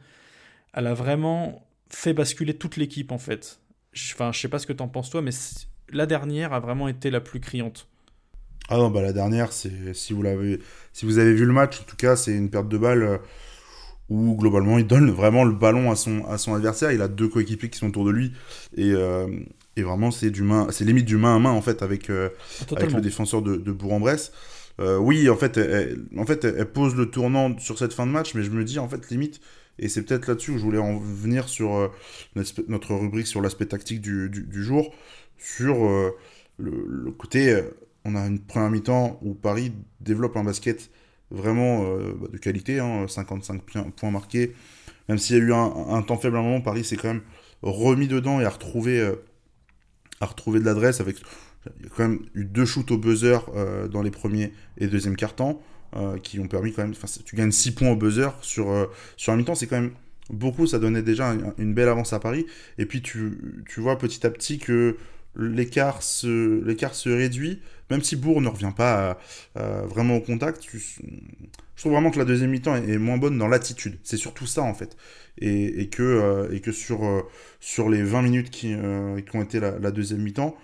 elle 0.72 0.86
a 0.86 0.94
vraiment 0.94 1.66
fait 1.90 2.12
basculer 2.12 2.54
toute 2.54 2.76
l'équipe 2.76 3.12
en 3.12 3.18
fait. 3.18 3.60
Enfin, 4.12 4.32
je 4.32 4.40
sais 4.40 4.48
pas 4.48 4.58
ce 4.58 4.66
que 4.66 4.72
t'en 4.72 4.88
penses 4.88 5.10
toi, 5.10 5.22
mais 5.22 5.30
la 5.90 6.06
dernière 6.06 6.52
a 6.52 6.60
vraiment 6.60 6.88
été 6.88 7.10
la 7.10 7.20
plus 7.20 7.40
criante. 7.40 7.88
Ah 8.68 8.78
non, 8.78 8.90
bah 8.90 9.02
la 9.02 9.12
dernière, 9.12 9.52
c'est 9.52 9.94
si 9.94 10.12
vous 10.12 10.22
l'avez, 10.22 10.60
si 10.92 11.06
vous 11.06 11.18
avez 11.18 11.34
vu 11.34 11.44
le 11.44 11.52
match, 11.52 11.80
en 11.80 11.84
tout 11.84 11.96
cas, 11.96 12.16
c'est 12.16 12.32
une 12.32 12.50
perte 12.50 12.68
de 12.68 12.78
balle 12.78 13.02
euh, 13.02 13.18
où 14.08 14.36
globalement 14.36 14.78
il 14.78 14.86
donne 14.86 15.10
vraiment 15.10 15.44
le 15.44 15.52
ballon 15.52 15.90
à 15.90 15.96
son 15.96 16.24
à 16.26 16.38
son 16.38 16.54
adversaire. 16.54 16.92
Il 16.92 17.02
a 17.02 17.08
deux 17.08 17.28
coéquipiers 17.28 17.70
qui 17.70 17.78
sont 17.78 17.88
autour 17.88 18.04
de 18.04 18.10
lui 18.10 18.32
et, 18.76 18.92
euh, 18.92 19.28
et 19.76 19.82
vraiment 19.82 20.10
c'est 20.10 20.30
du 20.30 20.42
main, 20.42 20.68
c'est 20.70 20.84
limite 20.84 21.06
du 21.06 21.16
main 21.16 21.36
à 21.36 21.38
main 21.38 21.50
en 21.50 21.62
fait 21.62 21.82
avec 21.82 22.10
euh, 22.10 22.30
avec 22.74 22.92
le 22.92 23.00
défenseur 23.00 23.42
de, 23.42 23.56
de 23.56 23.72
Bourg-en-Bresse. 23.72 24.32
oui, 24.78 25.30
en 25.30 25.36
fait, 25.36 25.58
en 26.16 26.26
fait, 26.26 26.44
elle 26.44 26.66
pose 26.66 26.94
le 26.96 27.10
tournant 27.10 27.58
sur 27.58 27.78
cette 27.78 27.92
fin 27.92 28.06
de 28.06 28.12
match, 28.12 28.34
mais 28.34 28.42
je 28.42 28.50
me 28.50 28.64
dis 28.64 28.78
en 28.78 28.88
fait 28.88 29.10
limite 29.10 29.40
et 29.78 29.88
c'est 29.88 30.02
peut-être 30.02 30.26
là-dessus 30.26 30.52
où 30.52 30.58
je 30.58 30.62
voulais 30.62 30.78
en 30.78 30.98
venir 30.98 31.48
sur 31.48 31.74
euh, 31.76 31.88
notre 32.68 32.94
rubrique 32.94 33.26
sur 33.26 33.40
l'aspect 33.40 33.66
tactique 33.66 34.00
du, 34.00 34.30
du, 34.30 34.62
jour, 34.62 34.94
sur 35.38 35.86
euh, 35.86 36.16
le, 36.58 37.10
côté, 37.12 37.50
euh, 37.50 37.62
on 38.06 38.14
a 38.14 38.26
une 38.26 38.38
première 38.38 38.70
mi-temps 38.70 39.18
où 39.22 39.34
Paris 39.34 39.72
développe 40.00 40.36
un 40.36 40.44
basket 40.44 40.90
vraiment 41.30 41.82
bah, 41.82 42.28
de 42.32 42.38
qualité, 42.38 42.78
hein, 42.78 43.06
55 43.08 43.62
points 43.96 44.10
marqués, 44.10 44.54
même 45.08 45.18
s'il 45.18 45.36
y 45.36 45.40
a 45.40 45.42
eu 45.42 45.52
un, 45.52 46.02
temps 46.02 46.16
faible 46.16 46.36
à 46.36 46.40
un 46.40 46.42
moment, 46.42 46.60
Paris 46.60 46.84
s'est 46.84 46.96
quand 46.96 47.08
même 47.08 47.22
remis 47.62 48.06
dedans 48.06 48.40
et 48.40 48.44
a 48.44 48.50
retrouvé, 48.50 49.00
a 50.20 50.26
retrouvé 50.26 50.60
de 50.60 50.64
l'adresse 50.64 51.00
avec... 51.00 51.16
Il 51.80 51.84
y 51.84 51.88
a 51.88 51.90
quand 51.90 52.06
même 52.06 52.20
eu 52.34 52.44
deux 52.44 52.64
shoots 52.64 52.92
au 52.92 52.96
buzzer 52.96 53.38
dans 53.90 54.02
les 54.02 54.12
premiers 54.12 54.52
et 54.78 54.86
deuxième. 54.86 55.16
Euh, 55.94 56.18
qui 56.18 56.40
ont 56.40 56.48
permis 56.48 56.72
quand 56.72 56.82
même. 56.82 56.94
Tu 57.24 57.36
gagnes 57.36 57.52
6 57.52 57.70
points 57.70 57.90
au 57.90 57.96
buzzer 57.96 58.28
sur, 58.42 58.70
euh, 58.70 58.86
sur 59.16 59.32
un 59.32 59.36
mi-temps, 59.36 59.54
c'est 59.54 59.66
quand 59.66 59.80
même 59.80 59.92
beaucoup. 60.28 60.66
Ça 60.66 60.78
donnait 60.78 61.00
déjà 61.00 61.32
une 61.56 61.72
belle 61.72 61.88
avance 61.88 62.12
à 62.12 62.18
Paris. 62.18 62.44
Et 62.76 62.84
puis 62.84 63.00
tu, 63.00 63.62
tu 63.68 63.80
vois 63.80 63.96
petit 63.96 64.26
à 64.26 64.30
petit 64.30 64.58
que 64.58 64.96
l'écart 65.38 66.02
se, 66.02 66.64
l'écart 66.64 66.94
se 66.94 67.08
réduit, 67.08 67.60
même 67.90 68.02
si 68.02 68.16
Bourg 68.16 68.40
ne 68.40 68.48
revient 68.48 68.72
pas 68.76 69.18
vraiment 69.54 70.16
au 70.16 70.20
contact. 70.20 70.66
je 70.72 70.78
trouve 71.76 71.92
vraiment 71.92 72.10
que 72.10 72.18
la 72.18 72.24
deuxième 72.24 72.50
mi-temps 72.50 72.76
est, 72.76 72.98
moins 72.98 73.18
bonne 73.18 73.38
dans 73.38 73.48
l'attitude. 73.48 73.98
C'est 74.02 74.16
surtout 74.16 74.46
ça 74.46 74.62
en 74.62 74.74
fait. 74.74 74.96
Et, 75.38 75.88
que, 75.88 76.02
euh, 76.02 76.54
et 76.54 76.60
que 76.60 76.72
sur, 76.72 77.28
sur 77.60 77.90
les 77.90 78.02
20 78.02 78.22
minutes 78.22 78.50
qui, 78.50 78.68
qui 78.74 79.36
ont 79.36 79.42
été 79.42 79.60
la, 79.60 79.90
deuxième 79.90 80.22
mi-temps, 80.22 80.56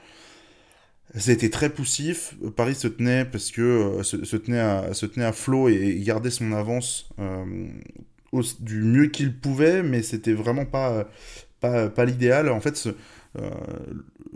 c'était 1.14 1.50
très 1.50 1.70
poussif. 1.70 2.34
Paris 2.56 2.75
se 2.75 2.88
tenait 2.88 3.25
parce 3.25 3.50
que 3.50 3.60
euh, 3.60 4.02
se, 4.02 4.36
tenait 4.36 4.60
à 4.60 4.94
se 4.94 5.06
tenait 5.06 5.26
à 5.26 5.32
flot 5.32 5.68
et, 5.68 6.00
gardait 6.00 6.30
son 6.30 6.52
avance 6.52 7.10
euh, 7.18 7.44
du 8.60 8.82
mieux 8.82 9.08
qu'il 9.08 9.36
pouvait, 9.36 9.82
mais 9.82 10.02
c'était 10.02 10.32
vraiment 10.32 10.64
pas 10.64 11.06
pas, 11.62 12.05
l'idéal. 12.05 12.49
En 12.49 12.61
fait, 12.61 12.76
ce, 12.76 12.91
euh, 13.38 13.50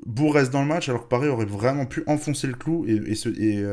Bourg 0.06 0.34
reste 0.34 0.52
dans 0.52 0.62
le 0.62 0.68
match 0.68 0.88
alors 0.88 1.04
que 1.04 1.08
Paris 1.08 1.28
aurait 1.28 1.44
vraiment 1.44 1.84
pu 1.84 2.02
enfoncer 2.06 2.46
le 2.46 2.54
clou 2.54 2.86
et, 2.86 2.94
et, 2.94 3.58
et, 3.58 3.64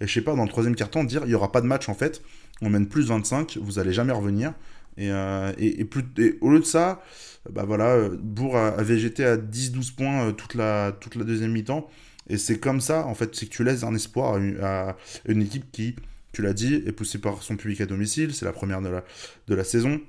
je 0.00 0.12
sais 0.12 0.22
pas 0.22 0.34
dans 0.34 0.44
le 0.44 0.48
troisième 0.48 0.74
quart-temps 0.74 1.04
dire 1.04 1.22
il 1.26 1.30
y 1.30 1.34
aura 1.34 1.52
pas 1.52 1.60
de 1.60 1.66
match 1.66 1.88
en 1.88 1.94
fait. 1.94 2.22
On 2.62 2.70
mène 2.70 2.86
plus 2.86 3.08
25, 3.08 3.58
vous 3.60 3.78
allez 3.78 3.92
jamais 3.92 4.12
revenir. 4.12 4.54
Et, 4.96 5.10
et, 5.58 5.84
plus, 5.84 6.04
au 6.40 6.50
lieu 6.50 6.60
de 6.60 6.64
ça, 6.64 7.02
bah 7.50 7.64
voilà, 7.66 8.08
Bourg 8.20 8.56
a, 8.56 8.68
a 8.68 8.82
végété 8.82 9.24
à 9.24 9.36
10-12 9.36 9.94
points 9.94 10.32
toute, 10.32 10.54
la, 10.54 10.92
toute 10.92 11.16
la 11.16 11.24
deuxième 11.24 11.52
mi-temps. 11.52 11.88
Et 12.28 12.38
c'est 12.38 12.58
comme 12.58 12.80
ça, 12.80 13.06
en 13.06 13.14
fait, 13.14 13.34
c'est 13.34 13.46
que 13.46 13.50
tu 13.50 13.64
laisses 13.64 13.82
un 13.82 13.94
espoir 13.94 14.40
à 14.62 14.96
une, 15.26 15.42
équipe 15.42 15.70
qui, 15.72 15.96
tu 16.32 16.42
l'as 16.42 16.52
dit, 16.52 16.74
est 16.86 16.92
poussée 16.92 17.18
par 17.18 17.42
son 17.42 17.56
public 17.56 17.80
à 17.80 17.86
domicile, 17.86 18.34
c'est 18.34 18.44
la 18.44 18.52
première 18.52 18.80
de 18.80 18.88
la, 18.88 19.04
de 19.48 19.54
la 19.54 19.64
saison. 19.64 20.00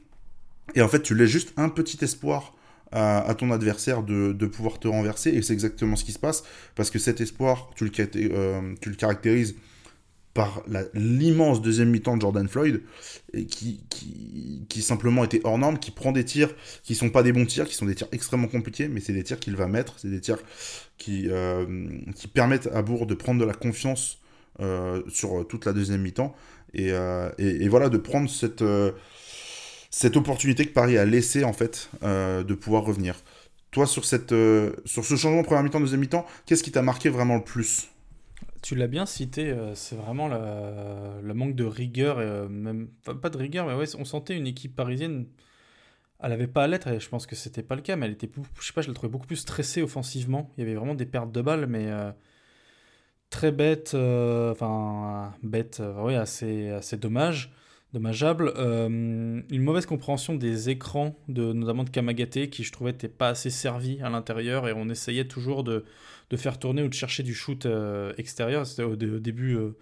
Et 0.76 0.82
en 0.82 0.88
fait, 0.88 1.02
tu 1.02 1.16
laisses 1.16 1.30
juste 1.30 1.54
un 1.58 1.70
petit 1.70 2.04
espoir 2.04 2.56
à, 2.94 3.34
ton 3.36 3.52
adversaire 3.52 4.04
de, 4.04 4.46
pouvoir 4.46 4.80
te 4.80 4.88
renverser, 4.88 5.32
et 5.32 5.42
c'est 5.42 5.54
exactement 5.54 5.96
ce 5.96 6.06
qui 6.06 6.12
se 6.12 6.20
passe, 6.20 6.44
parce 6.76 6.90
que 6.90 7.00
cet 7.00 7.22
espoir, 7.22 7.72
tu 7.76 7.86
le, 7.86 7.92
euh, 8.16 8.76
caractérises 8.98 9.56
par 10.34 10.64
l'immense 10.94 11.62
deuxième 11.62 11.90
mi-temps 11.90 12.18
de 12.18 12.22
Jordan 12.22 12.48
Floyd, 12.48 12.82
qui, 13.50 14.82
simplement 14.82 15.24
était 15.24 15.42
hors 15.44 15.58
norme, 15.58 15.78
qui 15.78 15.92
prend 15.92 16.12
des 16.12 16.26
tirs 16.26 16.56
qui 16.84 16.96
sont 16.96 17.10
pas 17.10 17.22
des 17.22 17.32
bons 17.32 17.46
tirs, 17.46 17.68
qui 17.68 17.76
sont 17.76 17.86
des 17.86 17.96
tirs 17.96 18.08
extrêmement 18.12 18.48
compliqués, 18.48 18.88
mais 18.88 19.00
c'est 19.00 19.14
des 19.14 19.24
tirs 19.24 19.40
qu'il 19.40 19.56
va 19.56 19.68
mettre, 19.68 20.00
c'est 20.00 20.10
des 20.10 20.22
tirs 20.22 20.40
qui, 20.98 21.28
euh, 21.30 21.66
permettent 22.34 22.68
à 22.74 22.82
Bourg 22.82 23.06
de 23.06 23.14
prendre 23.14 23.40
de 23.40 23.46
la 23.46 23.54
confiance 23.54 24.20
euh, 24.60 25.02
sur 25.08 25.48
toute 25.48 25.66
la 25.66 25.74
deuxième 25.74 26.02
mi-temps, 26.02 26.36
euh, 26.80 27.30
et, 27.38 27.68
voilà, 27.70 27.90
de 27.90 27.98
prendre 27.98 28.30
cette, 28.30 28.64
cette 29.96 30.18
opportunité 30.18 30.66
que 30.66 30.74
Paris 30.74 30.98
a 30.98 31.06
laissée, 31.06 31.44
en 31.44 31.54
fait, 31.54 31.90
de 32.02 32.54
pouvoir 32.54 32.84
revenir. 32.84 33.16
Toi, 33.70 33.86
sur, 33.86 34.06
cette, 34.06 34.34
sur 34.86 35.06
ce 35.06 35.16
changement 35.16 35.44
première 35.44 35.64
mi-temps, 35.64 35.80
deuxième 35.80 36.00
mi-temps, 36.00 36.26
qu'est-ce 36.46 36.64
qui 36.64 36.72
t'a 36.72 36.82
marqué 36.82 37.10
vraiment 37.10 37.36
le 37.36 37.44
plus? 37.44 37.90
Tu 38.64 38.76
l'as 38.76 38.88
bien 38.88 39.06
cité, 39.06 39.52
euh, 39.52 39.76
c'est 39.76 39.98
vraiment 39.98 40.30
le, 40.30 41.34
manque 41.34 41.54
de 41.54 41.66
rigueur, 41.66 42.22
et, 42.22 42.26
euh, 42.26 42.48
même 42.48 42.88
pas 43.22 43.30
de 43.30 43.38
rigueur, 43.38 43.68
mais 43.68 43.74
ouais, 43.74 43.86
on 44.00 44.06
sentait 44.06 44.38
une 44.38 44.48
équipe 44.48 44.74
parisienne, 44.74 45.28
elle 46.22 46.30
n'avait 46.30 46.48
pas 46.48 46.64
à 46.64 46.68
l'être, 46.68 46.88
et 46.88 46.98
je 47.02 47.10
pense 47.10 47.28
que 47.28 47.36
c'était 47.36 47.62
pas 47.62 47.76
le 47.76 47.82
cas, 47.82 47.98
mais 47.98 48.06
elle 48.06 48.14
était, 48.14 48.32
je 48.58 48.66
sais 48.66 48.72
pas, 48.72 48.82
je 48.82 48.88
la 48.88 48.94
trouvais 48.94 49.12
beaucoup 49.12 49.28
plus 49.28 49.36
stressée 49.36 49.82
offensivement. 49.82 50.50
Il 50.58 50.62
y 50.62 50.64
avait 50.64 50.76
vraiment 50.76 50.96
des 50.96 51.06
pertes 51.06 51.34
de 51.34 51.42
balles, 51.42 51.68
mais 51.68 51.88
euh, 51.92 52.14
très 53.30 53.52
bête, 53.52 53.96
enfin 53.96 55.34
bête, 55.44 55.82
oui, 55.98 56.16
assez, 56.16 56.70
assez 56.70 56.96
dommage 56.96 57.52
dommageable. 57.94 58.52
une 58.58 59.62
mauvaise 59.62 59.86
compréhension 59.86 60.36
des 60.36 60.70
écrans, 60.70 61.16
de, 61.28 61.54
notamment 61.54 61.84
de 61.84 61.90
Kamagaté, 61.90 62.50
qui 62.50 62.64
je 62.64 62.72
trouvais 62.72 62.92
n'était 62.92 63.08
pas 63.08 63.30
assez 63.30 63.50
servi 63.50 64.02
à 64.02 64.10
l'intérieur 64.10 64.68
et 64.68 64.74
on 64.74 64.90
essayait 64.90 65.26
toujours 65.28 65.64
de, 65.64 65.86
de 66.30 66.38
faire 66.38 66.58
tourner 66.60 66.84
ou 66.84 66.88
de 66.88 66.94
chercher 66.94 67.24
du 67.24 67.34
shoot 67.34 67.66
euh, 67.66 68.14
extérieur. 68.18 68.66
C'était 68.66 68.84
au, 68.84 68.96
début. 68.96 69.56
Euh, 69.56 69.76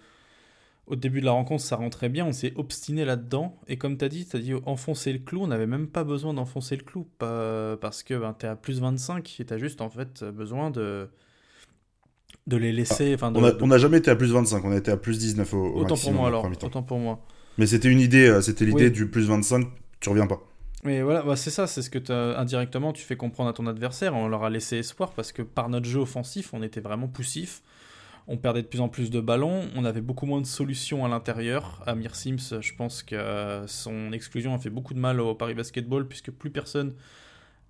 au 0.88 0.96
début 0.98 1.22
de 1.22 1.26
la 1.26 1.32
rencontre, 1.32 1.64
ça 1.64 1.78
rentrait 1.78 2.10
bien, 2.10 2.26
on 2.26 2.34
s'est 2.34 2.52
obstiné 2.58 3.06
là-dedans. 3.06 3.58
Et 3.70 3.78
comme 3.78 3.98
tu 3.98 4.04
as 4.04 4.10
dit, 4.10 4.26
tu 4.26 4.36
as 4.36 4.40
dit 4.40 4.54
enfoncer 4.66 5.14
le 5.14 5.20
clou, 5.20 5.44
on 5.44 5.48
n'avait 5.48 5.68
même 5.68 5.88
pas 5.88 6.04
besoin 6.04 6.34
d'enfoncer 6.34 6.76
le 6.76 6.84
clou, 6.84 7.08
parce 7.18 8.04
que 8.04 8.16
ben, 8.16 8.36
tu 8.38 8.46
es 8.46 8.50
à 8.50 8.58
plus 8.58 8.82
25 8.82 9.40
et 9.40 9.46
tu 9.46 9.54
as 9.54 9.58
juste 9.58 9.80
en 9.80 9.90
fait 9.90 10.24
besoin 10.26 10.70
de, 10.70 11.08
de 12.48 12.58
les 12.58 12.74
laisser. 12.74 13.16
Ah, 13.22 13.32
on 13.62 13.68
n'a 13.68 13.78
jamais 13.78 14.00
été 14.00 14.12
à 14.12 14.18
plus 14.18 14.34
25, 14.34 14.66
on 14.66 14.72
a 14.72 14.78
été 14.78 14.92
à 14.92 14.98
plus 14.98 15.18
19 15.20 15.54
au, 15.54 15.76
Autant 15.76 15.96
pour 15.96 16.12
moi 16.12 16.28
alors, 16.28 16.46
autant 16.62 16.84
pour 16.84 16.98
moi. 16.98 17.26
Mais 17.58 17.68
c'était 17.68 17.90
une 17.90 18.00
idée, 18.00 18.28
euh, 18.28 18.42
c'était 18.42 18.66
l'idée 18.66 18.90
du 18.90 19.08
plus 19.08 19.28
25, 19.28 19.68
tu 20.00 20.10
reviens 20.10 20.28
pas. 20.28 20.42
Mais 20.84 21.02
voilà, 21.02 21.22
bah, 21.22 21.36
c'est 21.36 21.52
ça, 21.52 21.68
c'est 21.68 21.82
ce 21.82 21.90
que 21.90 22.12
indirectement 22.36 22.92
tu 22.92 23.04
fais 23.04 23.16
comprendre 23.16 23.50
à 23.50 23.54
ton 23.54 23.68
adversaire. 23.68 24.16
On 24.16 24.28
leur 24.28 24.44
a 24.44 24.50
laissé 24.50 24.78
espoir 24.78 25.12
parce 25.12 25.32
que 25.32 25.42
par 25.44 25.70
notre 25.70 25.86
jeu 25.86 26.00
offensif, 26.00 26.54
on 26.54 26.64
était 26.64 26.82
vraiment 26.82 27.08
poussif. 27.08 27.62
On 28.28 28.38
perdait 28.38 28.62
de 28.62 28.68
plus 28.68 28.82
en 28.82 28.88
plus 28.88 29.10
de 29.10 29.20
ballons, 29.20 29.66
on 29.76 29.84
avait 29.84 30.02
beaucoup 30.02 30.26
moins 30.26 30.42
de 30.42 30.46
solutions 30.46 31.06
à 31.06 31.10
l'intérieur. 31.10 31.84
Amir 31.86 32.16
Sims, 32.16 32.62
je 32.62 32.74
pense 32.76 33.04
que 33.04 33.16
euh, 33.16 33.68
son 33.68 34.12
exclusion 34.14 34.54
a 34.54 34.60
fait 34.60 34.70
beaucoup 34.70 34.94
de 34.94 35.00
mal 35.00 35.20
au 35.20 35.34
Paris 35.36 35.56
Basketball 35.56 36.08
puisque 36.08 36.32
plus 36.32 36.52
personne 36.52 36.94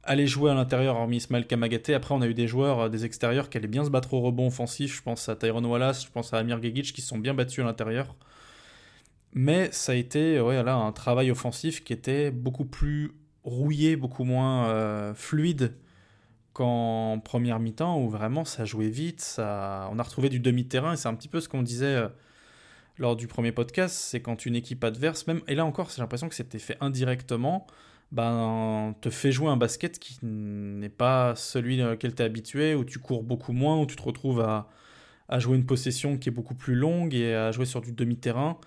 allait 0.03 0.27
jouer 0.27 0.51
à 0.51 0.53
l'intérieur 0.53 0.97
hormis 0.97 1.17
Ismaël 1.17 1.47
Kamagaté. 1.47 1.93
Après, 1.93 2.13
on 2.13 2.21
a 2.21 2.27
eu 2.27 2.33
des 2.33 2.47
joueurs 2.47 2.79
euh, 2.81 2.89
des 2.89 3.05
extérieurs 3.05 3.49
qui 3.49 3.57
allaient 3.57 3.67
bien 3.67 3.85
se 3.85 3.89
battre 3.89 4.13
au 4.13 4.21
rebond 4.21 4.47
offensif. 4.47 4.97
Je 4.97 5.01
pense 5.01 5.29
à 5.29 5.35
Tyron 5.35 5.63
Wallace, 5.63 6.05
je 6.05 6.11
pense 6.11 6.33
à 6.33 6.37
Amir 6.37 6.61
Gegic 6.61 6.93
qui 6.93 7.01
se 7.01 7.07
sont 7.07 7.17
bien 7.17 7.33
battus 7.33 7.59
à 7.59 7.63
l'intérieur. 7.63 8.15
Mais 9.33 9.71
ça 9.71 9.93
a 9.93 9.95
été 9.95 10.39
ouais, 10.41 10.61
là, 10.63 10.75
un 10.75 10.91
travail 10.91 11.31
offensif 11.31 11.83
qui 11.83 11.93
était 11.93 12.31
beaucoup 12.31 12.65
plus 12.65 13.11
rouillé, 13.43 13.95
beaucoup 13.95 14.23
moins 14.23 14.67
euh, 14.67 15.13
fluide 15.13 15.73
qu'en 16.53 17.19
première 17.19 17.59
mi-temps 17.59 17.99
où 18.01 18.09
vraiment 18.09 18.43
ça 18.45 18.65
jouait 18.65 18.89
vite, 18.89 19.21
ça... 19.21 19.89
on 19.91 19.99
a 19.99 20.03
retrouvé 20.03 20.29
du 20.29 20.39
demi-terrain 20.39 20.93
et 20.93 20.97
c'est 20.97 21.07
un 21.07 21.15
petit 21.15 21.29
peu 21.29 21.39
ce 21.39 21.47
qu'on 21.47 21.63
disait 21.63 21.85
euh, 21.85 22.07
lors 22.97 23.15
du 23.15 23.27
premier 23.27 23.53
podcast, 23.53 23.95
c'est 23.95 24.21
quand 24.21 24.45
une 24.45 24.55
équipe 24.55 24.83
adverse, 24.83 25.27
même, 25.27 25.41
et 25.47 25.55
là 25.55 25.65
encore 25.65 25.89
j'ai 25.89 26.01
l'impression 26.01 26.27
que 26.27 26.35
c'était 26.35 26.59
fait 26.59 26.77
indirectement, 26.81 27.67
ben, 28.11 28.93
te 28.99 29.09
fait 29.09 29.31
jouer 29.31 29.47
un 29.47 29.57
basket 29.57 29.97
qui 29.97 30.19
n'est 30.23 30.89
pas 30.89 31.35
celui 31.37 31.81
auquel 31.81 32.13
tu 32.13 32.21
es 32.21 32.25
habitué, 32.25 32.75
où 32.75 32.83
tu 32.83 32.99
cours 32.99 33.23
beaucoup 33.23 33.53
moins, 33.53 33.79
où 33.79 33.85
tu 33.85 33.95
te 33.95 34.03
retrouves 34.03 34.41
à 34.41 35.39
jouer 35.39 35.55
une 35.55 35.65
possession 35.65 36.17
qui 36.17 36.27
est 36.27 36.33
beaucoup 36.33 36.55
plus 36.55 36.75
longue 36.75 37.13
et 37.13 37.33
à 37.33 37.53
jouer 37.53 37.65
sur 37.65 37.79
du 37.79 37.93
demi-terrain. 37.93 38.59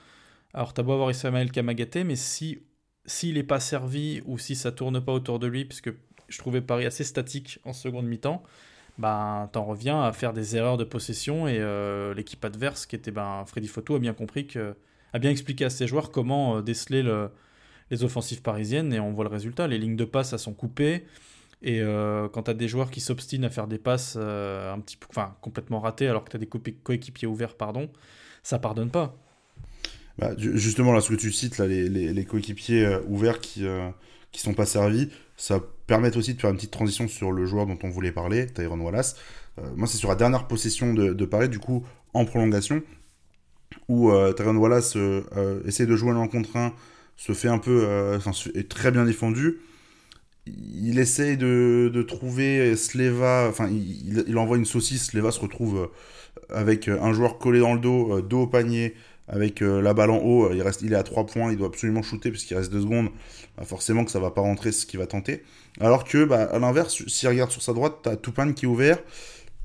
Alors 0.54 0.72
tu 0.72 0.80
as 0.80 0.84
beau 0.84 0.92
avoir 0.92 1.10
Ismaël 1.10 1.50
Kamagaté, 1.50 2.04
mais 2.04 2.16
si 2.16 2.62
s'il 3.06 3.34
n'est 3.34 3.42
pas 3.42 3.60
servi 3.60 4.22
ou 4.24 4.38
si 4.38 4.54
ça 4.56 4.72
tourne 4.72 5.00
pas 5.04 5.12
autour 5.12 5.38
de 5.38 5.46
lui, 5.46 5.64
puisque 5.64 5.90
je 6.28 6.38
trouvais 6.38 6.62
Paris 6.62 6.86
assez 6.86 7.04
statique 7.04 7.58
en 7.64 7.72
seconde 7.72 8.06
mi-temps, 8.06 8.42
ben, 8.98 9.48
t'en 9.52 9.64
reviens 9.64 10.02
à 10.02 10.12
faire 10.12 10.32
des 10.32 10.56
erreurs 10.56 10.76
de 10.76 10.84
possession 10.84 11.48
et 11.48 11.58
euh, 11.58 12.14
l'équipe 12.14 12.42
adverse, 12.44 12.86
qui 12.86 12.96
était 12.96 13.10
ben, 13.10 13.44
Freddy 13.46 13.68
Photo, 13.68 13.96
a 13.96 13.98
bien 13.98 14.14
compris 14.14 14.46
que, 14.46 14.74
a 15.12 15.18
bien 15.18 15.30
expliqué 15.30 15.64
à 15.64 15.70
ses 15.70 15.86
joueurs 15.86 16.10
comment 16.12 16.58
euh, 16.58 16.62
déceler 16.62 17.02
le, 17.02 17.30
les 17.90 18.04
offensives 18.04 18.40
parisiennes 18.42 18.92
et 18.92 19.00
on 19.00 19.12
voit 19.12 19.24
le 19.24 19.30
résultat. 19.30 19.66
Les 19.66 19.78
lignes 19.78 19.96
de 19.96 20.04
passe, 20.04 20.34
sont 20.36 20.54
coupées. 20.54 21.04
Et 21.62 21.80
euh, 21.80 22.28
quand 22.28 22.44
tu 22.44 22.50
as 22.52 22.54
des 22.54 22.68
joueurs 22.68 22.90
qui 22.90 23.00
s'obstinent 23.00 23.44
à 23.44 23.50
faire 23.50 23.66
des 23.66 23.78
passes 23.78 24.16
un 24.16 24.78
petit 24.80 24.96
peu, 24.96 25.06
enfin, 25.10 25.36
complètement 25.40 25.80
ratées 25.80 26.08
alors 26.08 26.24
que 26.24 26.30
tu 26.30 26.36
as 26.36 26.40
des 26.40 26.46
coéquipiers 26.46 27.28
ouverts, 27.28 27.56
pardon, 27.56 27.90
ça 28.42 28.58
pardonne 28.58 28.90
pas. 28.90 29.16
Bah, 30.18 30.32
justement, 30.38 30.92
là, 30.92 31.00
ce 31.00 31.10
que 31.10 31.14
tu 31.14 31.32
cites, 31.32 31.58
là, 31.58 31.66
les, 31.66 31.88
les, 31.88 32.24
coéquipiers 32.24 32.98
ouverts 33.08 33.40
qui, 33.40 33.64
qui 34.30 34.40
sont 34.40 34.54
pas 34.54 34.66
servis, 34.66 35.08
ça 35.36 35.60
permet 35.86 36.16
aussi 36.16 36.34
de 36.34 36.40
faire 36.40 36.50
une 36.50 36.56
petite 36.56 36.70
transition 36.70 37.08
sur 37.08 37.32
le 37.32 37.46
joueur 37.46 37.66
dont 37.66 37.78
on 37.82 37.90
voulait 37.90 38.12
parler, 38.12 38.46
Tyron 38.46 38.80
Wallace. 38.80 39.16
Euh, 39.58 39.62
moi, 39.76 39.86
c'est 39.86 39.98
sur 39.98 40.08
la 40.08 40.14
dernière 40.14 40.46
possession 40.46 40.94
de, 40.94 41.12
de, 41.12 41.24
Paris, 41.24 41.48
du 41.48 41.58
coup, 41.58 41.84
en 42.12 42.24
prolongation, 42.24 42.82
où 43.88 44.10
euh, 44.10 44.32
Tyron 44.32 44.56
Wallace 44.56 44.96
euh, 44.96 45.62
essaie 45.66 45.86
de 45.86 45.96
jouer 45.96 46.12
un 46.12 46.28
contre 46.28 46.56
un, 46.56 46.72
se 47.16 47.32
fait 47.32 47.48
un 47.48 47.58
peu. 47.58 48.18
est 48.54 48.68
très 48.68 48.90
bien 48.90 49.04
défendu. 49.04 49.58
Il 50.46 50.98
essaye 50.98 51.36
de, 51.38 51.90
de 51.92 52.02
trouver 52.02 52.76
Sleva, 52.76 53.46
enfin, 53.48 53.68
il, 53.68 54.24
il, 54.26 54.36
envoie 54.36 54.58
une 54.58 54.66
saucisse, 54.66 55.06
Sleva 55.06 55.30
se 55.30 55.40
retrouve 55.40 55.90
avec 56.50 56.88
un 56.88 57.12
joueur 57.14 57.38
collé 57.38 57.60
dans 57.60 57.72
le 57.72 57.80
dos, 57.80 58.20
dos 58.20 58.42
au 58.42 58.46
panier, 58.46 58.94
avec 59.28 59.60
la 59.60 59.94
balle 59.94 60.10
en 60.10 60.18
haut, 60.18 60.52
il, 60.52 60.60
reste, 60.60 60.82
il 60.82 60.92
est 60.92 60.96
à 60.96 61.02
3 61.02 61.26
points, 61.26 61.50
il 61.50 61.56
doit 61.56 61.68
absolument 61.68 62.02
shooter 62.02 62.30
puisqu'il 62.30 62.56
reste 62.56 62.70
2 62.70 62.82
secondes. 62.82 63.08
Bah, 63.56 63.64
forcément 63.64 64.04
que 64.04 64.10
ça 64.10 64.18
va 64.18 64.30
pas 64.30 64.40
rentrer 64.40 64.72
ce 64.72 64.86
qu'il 64.86 64.98
va 64.98 65.06
tenter. 65.06 65.42
Alors 65.80 66.04
que, 66.04 66.24
bah, 66.24 66.44
à 66.44 66.58
l'inverse, 66.58 67.06
s'il 67.06 67.28
regarde 67.28 67.50
sur 67.50 67.62
sa 67.62 67.72
droite, 67.72 68.00
tu 68.02 68.08
as 68.08 68.16
Toupane 68.16 68.54
qui 68.54 68.64
est 68.64 68.68
ouvert, 68.68 68.98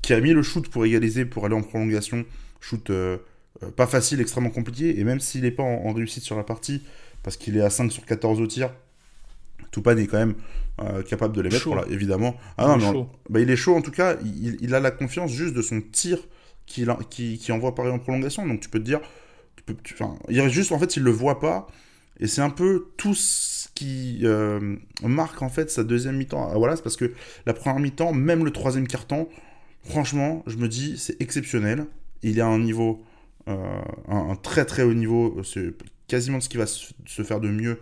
qui 0.02 0.12
a 0.12 0.20
mis 0.20 0.32
le 0.32 0.42
shoot 0.42 0.68
pour 0.68 0.84
égaliser, 0.84 1.24
pour 1.24 1.44
aller 1.44 1.54
en 1.54 1.62
prolongation. 1.62 2.24
Shoot 2.60 2.90
euh, 2.90 3.18
euh, 3.62 3.70
pas 3.70 3.86
facile, 3.86 4.20
extrêmement 4.20 4.50
compliqué. 4.50 4.98
Et 4.98 5.04
même 5.04 5.20
s'il 5.20 5.42
n'est 5.42 5.50
pas 5.50 5.62
en, 5.62 5.92
réussite 5.92 6.22
sur 6.22 6.36
la 6.36 6.44
partie, 6.44 6.82
parce 7.22 7.36
qu'il 7.36 7.56
est 7.56 7.62
à 7.62 7.70
5 7.70 7.90
sur 7.90 8.04
14 8.04 8.40
au 8.40 8.46
tir, 8.46 8.70
Toupane 9.72 9.98
est 9.98 10.06
quand 10.06 10.18
même 10.18 10.34
euh, 10.80 11.02
capable 11.02 11.34
de 11.34 11.42
les 11.42 11.50
mettre, 11.50 11.68
évidemment. 11.90 12.36
Ah, 12.58 12.76
il, 12.76 12.84
non, 12.84 13.02
est 13.02 13.06
bah, 13.28 13.40
il 13.40 13.50
est 13.50 13.56
chaud 13.56 13.76
en 13.76 13.82
tout 13.82 13.90
cas, 13.90 14.16
il, 14.22 14.74
a 14.74 14.80
la 14.80 14.90
confiance 14.90 15.30
juste 15.30 15.54
de 15.54 15.62
son 15.62 15.80
tir 15.80 16.18
qui, 16.66 16.86
qui, 17.38 17.52
envoie 17.52 17.74
Paris 17.74 17.90
en 17.90 17.98
prolongation. 17.98 18.46
Donc 18.46 18.60
tu 18.60 18.68
peux 18.68 18.78
te 18.78 18.84
dire, 18.84 19.00
tu 19.56 19.94
peux, 19.94 20.48
juste, 20.48 20.72
en 20.72 20.78
fait, 20.78 20.96
il 20.96 21.02
le 21.02 21.10
voit 21.10 21.40
pas. 21.40 21.66
Et 22.20 22.26
c'est 22.26 22.42
un 22.42 22.50
peu 22.50 22.88
tout 22.96 23.14
ce 23.14 23.68
qui 23.74 24.20
euh, 24.24 24.76
marque 25.02 25.40
en 25.40 25.48
fait 25.48 25.70
sa 25.70 25.84
deuxième 25.84 26.16
mi-temps 26.16 26.52
Voilà, 26.58 26.76
c'est 26.76 26.82
parce 26.82 26.96
que 26.96 27.12
la 27.46 27.54
première 27.54 27.80
mi-temps, 27.80 28.12
même 28.12 28.44
le 28.44 28.50
troisième 28.50 28.86
quart-temps, 28.86 29.28
franchement, 29.84 30.42
je 30.46 30.58
me 30.58 30.68
dis, 30.68 30.98
c'est 30.98 31.20
exceptionnel. 31.20 31.86
Il 32.22 32.38
est 32.38 32.42
à 32.42 32.46
un 32.46 32.58
niveau, 32.58 33.02
euh, 33.48 33.80
un, 34.08 34.36
très 34.36 34.66
très 34.66 34.82
haut 34.82 34.92
niveau. 34.92 35.42
C'est 35.44 35.72
quasiment 36.08 36.40
ce 36.40 36.50
qui 36.50 36.58
va 36.58 36.66
se, 36.66 36.92
faire 37.22 37.40
de 37.40 37.48
mieux 37.48 37.80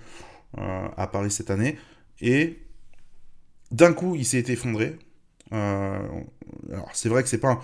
euh, 0.59 0.89
à 0.97 1.09
Paris 1.09 1.33
cette 1.33 1.51
année. 1.51 1.77
Et 2.21 2.59
d'un 3.73 3.93
coup, 3.93 4.15
il 4.15 4.25
s'est 4.25 4.45
effondré. 4.47 4.97
alors, 5.51 6.91
c'est 6.93 7.09
vrai 7.09 7.25
que 7.25 7.29
c'est 7.29 7.39
pas 7.39 7.51
un, 7.53 7.61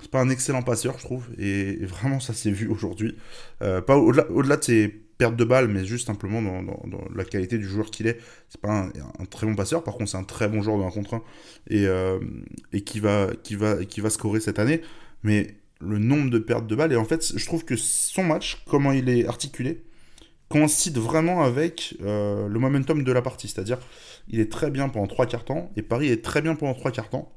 c'est 0.00 0.10
pas 0.10 0.20
un 0.20 0.28
excellent 0.28 0.62
passeur, 0.62 0.98
je 0.98 1.04
trouve, 1.04 1.26
et, 1.38 1.84
vraiment 1.86 2.20
ça 2.20 2.34
s'est 2.34 2.50
vu 2.50 2.68
aujourd'hui. 2.68 3.16
pas 3.60 3.96
au-delà, 3.96 4.56
de 4.56 4.64
ses 4.64 5.06
perte 5.18 5.36
de 5.36 5.44
balle, 5.44 5.68
mais 5.68 5.84
juste 5.84 6.06
simplement 6.06 6.42
dans, 6.42 7.04
la 7.14 7.24
qualité 7.24 7.58
du 7.58 7.66
joueur 7.66 7.90
qu'il 7.90 8.06
est. 8.06 8.18
C'est 8.48 8.60
pas 8.60 8.88
un, 9.18 9.24
très 9.30 9.46
bon 9.46 9.54
passeur, 9.54 9.82
par 9.82 9.94
contre 9.94 10.10
c'est 10.10 10.16
un 10.16 10.24
très 10.24 10.48
bon 10.48 10.62
joueur 10.62 10.78
de 10.78 10.82
1 10.82 10.90
contre 10.90 11.14
1 11.14 11.22
et, 11.70 11.86
euh, 11.86 12.18
et 12.72 12.82
qui, 12.82 13.00
va, 13.00 13.28
qui, 13.42 13.56
va, 13.56 13.84
qui 13.84 14.00
va 14.00 14.10
scorer 14.10 14.40
cette 14.40 14.58
année. 14.58 14.82
Mais 15.22 15.54
le 15.80 15.98
nombre 15.98 16.30
de 16.30 16.38
pertes 16.38 16.66
de 16.66 16.74
balles, 16.74 16.92
et 16.92 16.96
en 16.96 17.04
fait 17.04 17.32
je 17.36 17.44
trouve 17.46 17.64
que 17.64 17.76
son 17.76 18.24
match, 18.24 18.62
comment 18.68 18.92
il 18.92 19.08
est 19.08 19.26
articulé, 19.26 19.82
coïncide 20.48 20.98
vraiment 20.98 21.42
avec 21.42 21.96
euh, 22.02 22.46
le 22.48 22.58
momentum 22.58 23.02
de 23.02 23.12
la 23.12 23.22
partie. 23.22 23.48
C'est-à-dire 23.48 23.78
il 24.28 24.40
est 24.40 24.50
très 24.50 24.70
bien 24.70 24.88
pendant 24.88 25.06
3 25.06 25.26
quarts 25.26 25.44
temps, 25.44 25.70
et 25.76 25.82
Paris 25.82 26.08
est 26.08 26.22
très 26.22 26.42
bien 26.42 26.54
pendant 26.54 26.74
3 26.74 26.90
quarts 26.90 27.10
temps. 27.10 27.32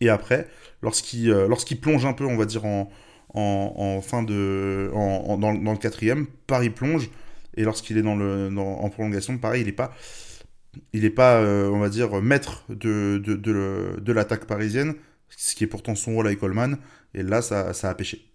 Et 0.00 0.08
après, 0.08 0.48
lorsqu'il 0.82 1.30
euh, 1.30 1.48
lorsqu'il 1.48 1.80
plonge 1.80 2.04
un 2.06 2.12
peu, 2.12 2.24
on 2.24 2.36
va 2.36 2.44
dire, 2.46 2.64
en, 2.64 2.90
en, 3.34 4.00
fin 4.00 4.22
de, 4.22 4.90
en, 4.94 5.38
dans, 5.38 5.52
le 5.52 5.78
quatrième. 5.78 6.26
Paris 6.46 6.70
plonge. 6.70 7.10
Et 7.56 7.64
lorsqu'il 7.64 7.98
est 7.98 8.02
dans 8.02 8.16
le, 8.16 8.50
en 8.56 8.88
prolongation, 8.90 9.38
pareil, 9.38 9.62
il 9.62 9.66
n'est 9.66 9.72
pas, 9.72 9.94
il 10.92 11.04
est 11.04 11.10
pas 11.10 11.36
euh, 11.36 11.68
on 11.70 11.78
va 11.78 11.88
dire, 11.88 12.20
maître 12.20 12.64
de, 12.68 13.18
de, 13.24 13.36
de, 13.36 14.12
l'attaque 14.12 14.46
parisienne, 14.46 14.94
ce 15.28 15.54
qui 15.54 15.64
est 15.64 15.68
pourtant 15.68 15.94
son 15.94 16.14
rôle 16.14 16.26
avec 16.26 16.40
Coleman. 16.40 16.78
Et 17.14 17.22
là, 17.22 17.42
ça, 17.42 17.72
ça 17.72 17.90
a 17.90 17.94
pêché. 17.94 18.26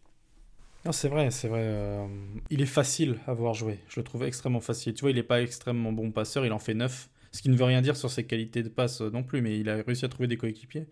C'est 0.91 1.10
vrai, 1.10 1.29
c'est 1.29 1.50
vrai. 1.50 1.62
Euh, 1.63 2.08
il 2.50 2.62
est 2.62 2.65
facile 2.65 3.18
à 3.27 3.34
voir 3.34 3.53
jouer. 3.53 3.79
Je 3.89 4.00
le 4.00 4.03
trouve 4.03 4.24
extrêmement 4.24 4.62
facile. 4.62 4.94
Tu 4.94 5.01
vois, 5.01 5.12
il 5.12 5.18
n'est 5.18 5.24
pas 5.24 5.41
extrêmement 5.41 5.91
bon 5.91 6.12
passeur, 6.12 6.46
il 6.46 6.53
en 6.53 6.60
fait 6.60 6.74
9. 6.74 7.10
Ce 7.32 7.41
qui 7.41 7.50
ne 7.50 7.56
veut 7.56 7.65
rien 7.65 7.82
dire 7.82 7.96
sur 7.96 8.10
ses 8.10 8.24
qualités 8.24 8.63
de 8.63 8.70
passe 8.70 9.01
non 9.01 9.22
plus, 9.22 9.41
mais 9.41 9.60
il 9.60 9.70
a 9.70 9.75
réussi 9.84 10.06
à 10.06 10.08
trouver 10.08 10.27
des 10.27 10.38
coéquipiers. 10.38 10.88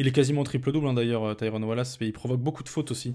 Il 0.00 0.08
est 0.08 0.12
quasiment 0.12 0.44
triple-double 0.44 0.86
hein, 0.86 0.94
d'ailleurs, 0.94 1.24
euh, 1.24 1.34
Tyron 1.34 1.62
Wallace, 1.62 2.00
mais 2.00 2.06
il 2.06 2.14
provoque 2.14 2.40
beaucoup 2.40 2.62
de 2.62 2.70
fautes 2.70 2.90
aussi. 2.90 3.14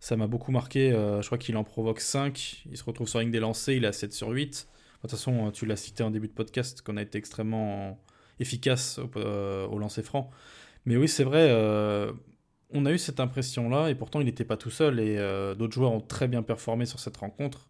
Ça 0.00 0.16
m'a 0.16 0.26
beaucoup 0.26 0.50
marqué. 0.50 0.90
Euh, 0.90 1.20
je 1.20 1.26
crois 1.26 1.36
qu'il 1.36 1.58
en 1.58 1.62
provoque 1.62 2.00
5. 2.00 2.64
Il 2.70 2.78
se 2.78 2.84
retrouve 2.84 3.06
sur 3.06 3.20
ligne 3.20 3.30
des 3.30 3.38
lancers, 3.38 3.74
il 3.74 3.84
est 3.84 3.88
à 3.88 3.92
7 3.92 4.14
sur 4.14 4.30
8. 4.30 4.48
De 4.48 5.00
toute 5.02 5.10
façon, 5.10 5.50
tu 5.50 5.66
l'as 5.66 5.76
cité 5.76 6.02
en 6.02 6.10
début 6.10 6.28
de 6.28 6.32
podcast, 6.32 6.80
qu'on 6.80 6.96
a 6.96 7.02
été 7.02 7.18
extrêmement 7.18 8.02
efficace 8.40 8.98
au, 8.98 9.10
euh, 9.18 9.66
au 9.66 9.78
lancer 9.78 10.02
franc. 10.02 10.30
Mais 10.86 10.96
oui, 10.96 11.06
c'est 11.06 11.22
vrai, 11.22 11.52
on 12.70 12.86
a 12.86 12.92
eu 12.92 12.98
cette 12.98 13.20
impression-là, 13.20 13.90
et 13.90 13.94
pourtant 13.94 14.20
il 14.20 14.24
n'était 14.24 14.44
pas 14.46 14.56
tout 14.56 14.70
seul, 14.70 15.00
et 15.00 15.16
d'autres 15.58 15.74
joueurs 15.74 15.92
ont 15.92 16.00
très 16.00 16.28
bien 16.28 16.42
performé 16.42 16.86
sur 16.86 16.98
cette 16.98 17.16
rencontre, 17.18 17.68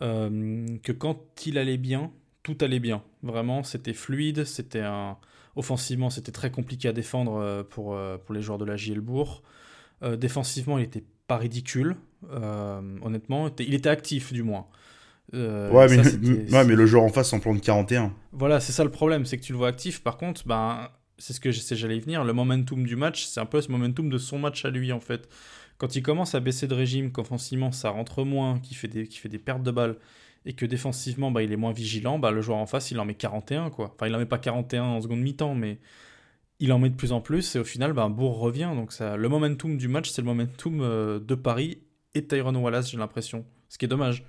que 0.00 0.92
quand 0.92 1.20
il 1.44 1.58
allait 1.58 1.76
bien, 1.76 2.12
tout 2.44 2.56
allait 2.60 2.78
bien. 2.78 3.02
Vraiment, 3.22 3.62
c'était 3.64 3.92
fluide, 3.92 4.44
c'était 4.44 4.80
un, 4.80 5.18
Offensivement, 5.58 6.08
c'était 6.08 6.30
très 6.30 6.52
compliqué 6.52 6.86
à 6.86 6.92
défendre 6.92 7.40
euh, 7.40 7.64
pour, 7.64 7.96
euh, 7.96 8.16
pour 8.16 8.32
les 8.32 8.40
joueurs 8.40 8.58
de 8.58 8.64
la 8.64 8.76
Gielbourg. 8.76 9.42
Euh, 10.04 10.14
défensivement, 10.14 10.78
il 10.78 10.82
n'était 10.82 11.02
pas 11.26 11.36
ridicule, 11.36 11.96
honnêtement. 13.02 13.50
Il 13.58 13.74
était 13.74 13.88
actif, 13.88 14.32
du 14.32 14.44
moins. 14.44 14.66
ouais, 15.32 15.88
mais, 15.88 16.64
mais 16.64 16.76
le 16.76 16.86
joueur 16.86 17.02
en 17.02 17.08
face 17.08 17.32
en 17.32 17.40
plan 17.40 17.56
de 17.56 17.58
41. 17.58 18.14
Voilà, 18.30 18.60
c'est 18.60 18.70
ça 18.70 18.84
le 18.84 18.90
problème, 18.92 19.26
c'est 19.26 19.36
que 19.36 19.42
tu 19.42 19.50
le 19.50 19.58
vois 19.58 19.66
actif. 19.66 20.00
Par 20.00 20.16
contre, 20.16 20.46
ben, 20.46 20.90
c'est 21.18 21.32
ce 21.32 21.40
que 21.40 21.50
j'allais 21.50 21.96
y 21.96 22.00
venir. 22.00 22.22
Le 22.22 22.32
momentum 22.32 22.86
du 22.86 22.94
match, 22.94 23.26
c'est 23.26 23.40
un 23.40 23.46
peu 23.46 23.60
ce 23.60 23.72
momentum 23.72 24.08
de 24.08 24.18
son 24.18 24.38
match 24.38 24.64
à 24.64 24.70
lui, 24.70 24.92
en 24.92 25.00
fait. 25.00 25.28
Quand 25.76 25.96
il 25.96 26.04
commence 26.04 26.36
à 26.36 26.40
baisser 26.40 26.68
de 26.68 26.74
régime, 26.74 27.10
qu'offensivement 27.10 27.72
ça 27.72 27.90
rentre 27.90 28.22
moins, 28.22 28.60
qu'il 28.60 28.76
fait, 28.76 28.86
des, 28.86 29.06
fait 29.06 29.28
des 29.28 29.38
pertes 29.38 29.64
de 29.64 29.72
balles, 29.72 29.96
et 30.48 30.54
que 30.54 30.66
défensivement 30.66 31.30
bah, 31.30 31.42
il 31.42 31.52
est 31.52 31.56
moins 31.56 31.72
vigilant, 31.72 32.18
bah, 32.18 32.32
le 32.32 32.40
joueur 32.40 32.58
en 32.58 32.66
face 32.66 32.90
il 32.90 32.98
en 32.98 33.04
met 33.04 33.14
41 33.14 33.70
quoi. 33.70 33.92
Enfin 33.94 34.08
il 34.08 34.14
en 34.16 34.18
met 34.18 34.26
pas 34.26 34.38
41 34.38 34.82
en 34.82 35.00
seconde 35.00 35.20
mi-temps 35.20 35.54
mais 35.54 35.78
il 36.58 36.72
en 36.72 36.80
met 36.80 36.88
de 36.88 36.96
plus 36.96 37.12
en 37.12 37.20
plus 37.20 37.54
et 37.54 37.60
au 37.60 37.64
final 37.64 37.92
bah, 37.92 38.08
Bourg 38.08 38.38
revient. 38.40 38.70
Donc 38.74 38.92
ça, 38.92 39.16
le 39.16 39.28
momentum 39.28 39.76
du 39.76 39.86
match 39.86 40.10
c'est 40.10 40.22
le 40.22 40.26
momentum 40.26 40.80
euh, 40.80 41.20
de 41.20 41.34
Paris 41.34 41.82
et 42.14 42.26
Tyron 42.26 42.56
Wallace 42.56 42.90
j'ai 42.90 42.96
l'impression. 42.96 43.44
Ce 43.68 43.76
qui 43.76 43.84
est 43.84 43.88
dommage. 43.88 44.24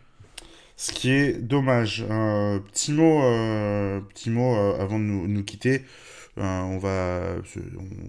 Ce 0.75 0.91
qui 0.91 1.09
est 1.09 1.41
dommage. 1.41 2.05
petit 2.05 2.91
mot, 2.91 3.21
petit 4.09 4.29
mot 4.29 4.55
avant 4.55 4.99
de 4.99 5.03
nous, 5.03 5.27
nous 5.27 5.43
quitter. 5.43 5.83
On, 6.39 6.77
va, 6.77 7.35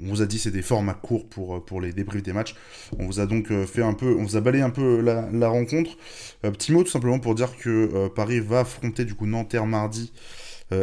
vous 0.02 0.22
a 0.22 0.26
dit 0.26 0.38
c'est 0.38 0.50
des 0.50 0.62
formats 0.62 0.94
courts 0.94 1.28
pour, 1.28 1.64
pour 1.64 1.80
les 1.80 1.92
débriefs 1.92 2.22
des 2.22 2.32
matchs. 2.32 2.54
On 2.98 3.06
vous 3.06 3.20
a 3.20 3.26
donc 3.26 3.52
fait 3.66 3.82
un 3.82 3.94
peu, 3.94 4.16
on 4.18 4.24
vous 4.24 4.36
a 4.36 4.40
balayé 4.40 4.62
un 4.62 4.70
peu 4.70 5.00
la, 5.00 5.48
rencontre. 5.48 5.96
petit 6.42 6.72
mot 6.72 6.82
tout 6.82 6.90
simplement 6.90 7.18
pour 7.18 7.34
dire 7.34 7.56
que 7.56 8.08
Paris 8.08 8.40
va 8.40 8.60
affronter 8.60 9.04
du 9.04 9.14
coup 9.14 9.26
Nanterre 9.26 9.66
mardi 9.66 10.12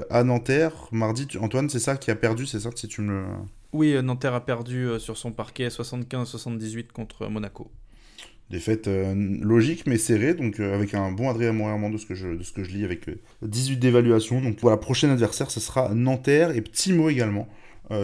à 0.10 0.24
Nanterre. 0.24 0.74
Mardi, 0.92 1.28
Antoine, 1.40 1.70
c'est 1.70 1.80
ça 1.80 1.98
qui 1.98 2.12
a 2.12 2.16
perdu, 2.16 2.46
c'est 2.46 2.60
ça 2.60 2.70
si 2.76 2.88
tu 2.88 3.02
Oui, 3.74 4.02
Nanterre 4.04 4.34
a 4.34 4.46
perdu 4.46 4.88
sur 5.00 5.18
son 5.18 5.32
parquet 5.32 5.70
75-78 5.70 6.92
contre 6.92 7.28
Monaco. 7.28 7.72
Défaite 8.50 8.88
euh, 8.88 9.14
logique 9.42 9.84
mais 9.88 9.98
serrée, 9.98 10.34
donc 10.34 10.60
euh, 10.60 10.74
avec 10.74 10.94
un 10.94 11.12
bon 11.12 11.30
Adrien 11.30 11.52
Montréal 11.52 11.92
de 11.92 11.98
ce 11.98 12.06
que 12.06 12.16
je, 12.16 12.30
de 12.30 12.44
ce 12.44 12.54
que 12.54 12.64
je 12.64 12.72
lis, 12.72 12.86
avec 12.86 13.10
18 13.42 13.74
euh, 13.74 13.80
d'évaluation. 13.80 14.42
Donc 14.42 14.60
voilà, 14.62 14.78
prochain 14.78 15.10
adversaire, 15.10 15.52
ce 15.52 15.60
sera 15.60 15.94
Nanterre 15.94 16.56
et 16.56 16.62
petit 16.62 16.94
mot 16.94 17.10
également. 17.10 17.48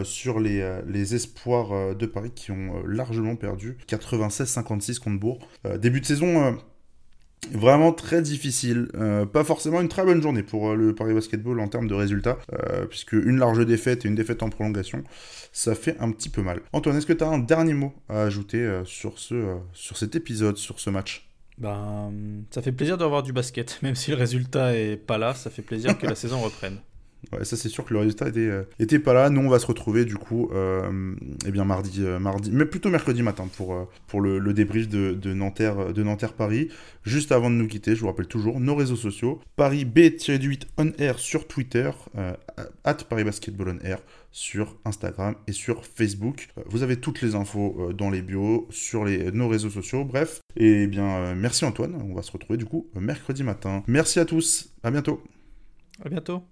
sur 0.03 0.39
les, 0.39 0.63
les, 0.87 1.13
espoirs 1.13 1.93
de 1.93 2.05
Paris 2.05 2.31
qui 2.33 2.51
ont 2.51 2.85
largement 2.87 3.35
perdu 3.35 3.77
96-56 3.89 4.99
contre 4.99 5.19
Bourg. 5.19 5.39
début 5.77 5.99
de 5.99 6.05
saison 6.05 6.57
Vraiment 7.51 7.91
très 7.91 8.21
difficile. 8.21 8.87
Euh, 8.95 9.25
pas 9.25 9.43
forcément 9.43 9.81
une 9.81 9.89
très 9.89 10.03
bonne 10.03 10.21
journée 10.21 10.43
pour 10.43 10.69
euh, 10.69 10.75
le 10.75 10.95
Paris 10.95 11.13
Basketball 11.13 11.59
en 11.59 11.67
termes 11.67 11.87
de 11.87 11.93
résultats, 11.93 12.37
euh, 12.53 12.85
puisque 12.85 13.13
une 13.13 13.37
large 13.37 13.65
défaite 13.65 14.05
et 14.05 14.07
une 14.07 14.15
défaite 14.15 14.43
en 14.43 14.49
prolongation, 14.49 15.03
ça 15.51 15.75
fait 15.75 15.95
un 15.99 16.11
petit 16.11 16.29
peu 16.29 16.41
mal. 16.41 16.61
Antoine, 16.71 16.97
est-ce 16.97 17.05
que 17.05 17.13
tu 17.13 17.23
as 17.23 17.27
un 17.27 17.39
dernier 17.39 17.73
mot 17.73 17.93
à 18.09 18.23
ajouter 18.23 18.81
sur, 18.85 19.19
ce, 19.19 19.55
sur 19.73 19.97
cet 19.97 20.15
épisode, 20.15 20.57
sur 20.57 20.79
ce 20.79 20.89
match? 20.89 21.29
Ben, 21.57 22.11
ça 22.49 22.61
fait 22.61 22.71
plaisir 22.71 22.97
de 22.97 23.03
revoir 23.03 23.23
du 23.23 23.33
basket, 23.33 23.79
même 23.83 23.95
si 23.95 24.11
le 24.11 24.17
résultat 24.17 24.75
est 24.75 24.97
pas 24.97 25.17
là, 25.17 25.33
ça 25.33 25.49
fait 25.49 25.61
plaisir 25.61 25.97
que 25.97 26.07
la 26.07 26.15
saison 26.15 26.41
reprenne. 26.41 26.79
Ouais, 27.31 27.45
ça 27.45 27.55
c'est 27.55 27.69
sûr 27.69 27.85
que 27.85 27.93
le 27.93 27.99
résultat 27.99 28.25
euh, 28.35 28.63
était 28.79 28.99
pas 28.99 29.13
là. 29.13 29.29
Nous 29.29 29.41
on 29.41 29.49
va 29.49 29.59
se 29.59 29.65
retrouver 29.65 30.05
du 30.05 30.17
coup 30.17 30.49
euh, 30.53 31.15
eh 31.45 31.51
bien 31.51 31.63
mardi, 31.63 32.03
euh, 32.03 32.19
mardi, 32.19 32.51
mais 32.51 32.65
plutôt 32.65 32.89
mercredi 32.89 33.21
matin 33.21 33.47
pour, 33.55 33.73
euh, 33.73 33.85
pour 34.07 34.21
le, 34.21 34.53
débrief 34.53 34.87
de, 34.87 35.13
de, 35.13 35.33
Nanterre, 35.33 35.93
de 35.93 36.03
Nanterre 36.03 36.33
Paris. 36.33 36.69
Juste 37.03 37.31
avant 37.31 37.49
de 37.49 37.55
nous 37.55 37.67
quitter, 37.67 37.95
je 37.95 38.01
vous 38.01 38.07
rappelle 38.07 38.27
toujours 38.27 38.59
nos 38.59 38.75
réseaux 38.75 38.95
sociaux. 38.95 39.39
Paris 39.55 39.85
B-8 39.85 40.63
on 40.77 40.91
air 40.97 41.19
sur 41.19 41.47
Twitter, 41.47 41.91
at 42.83 42.93
Paris 43.09 43.23
Basketball 43.23 43.77
on 43.79 43.85
air 43.85 43.99
sur 44.31 44.75
Instagram 44.85 45.35
et 45.47 45.51
sur 45.51 45.85
Facebook. 45.85 46.47
Vous 46.65 46.83
avez 46.83 46.97
toutes 46.97 47.21
les 47.21 47.35
infos 47.35 47.91
dans 47.93 48.09
les 48.09 48.21
bios, 48.21 48.67
sur 48.69 49.05
les, 49.05 49.31
nos 49.31 49.47
réseaux 49.47 49.69
sociaux. 49.69 50.05
Bref, 50.05 50.41
et 50.55 50.83
eh 50.83 50.87
bien 50.87 51.35
merci 51.35 51.65
Antoine. 51.65 51.95
On 52.09 52.13
va 52.13 52.21
se 52.21 52.31
retrouver 52.31 52.57
du 52.57 52.65
coup 52.65 52.87
mercredi 52.95 53.43
matin. 53.43 53.83
Merci 53.87 54.19
à 54.19 54.25
tous. 54.25 54.73
À 54.83 54.91
bientôt. 54.91 55.21
À 56.03 56.09
bientôt. 56.09 56.43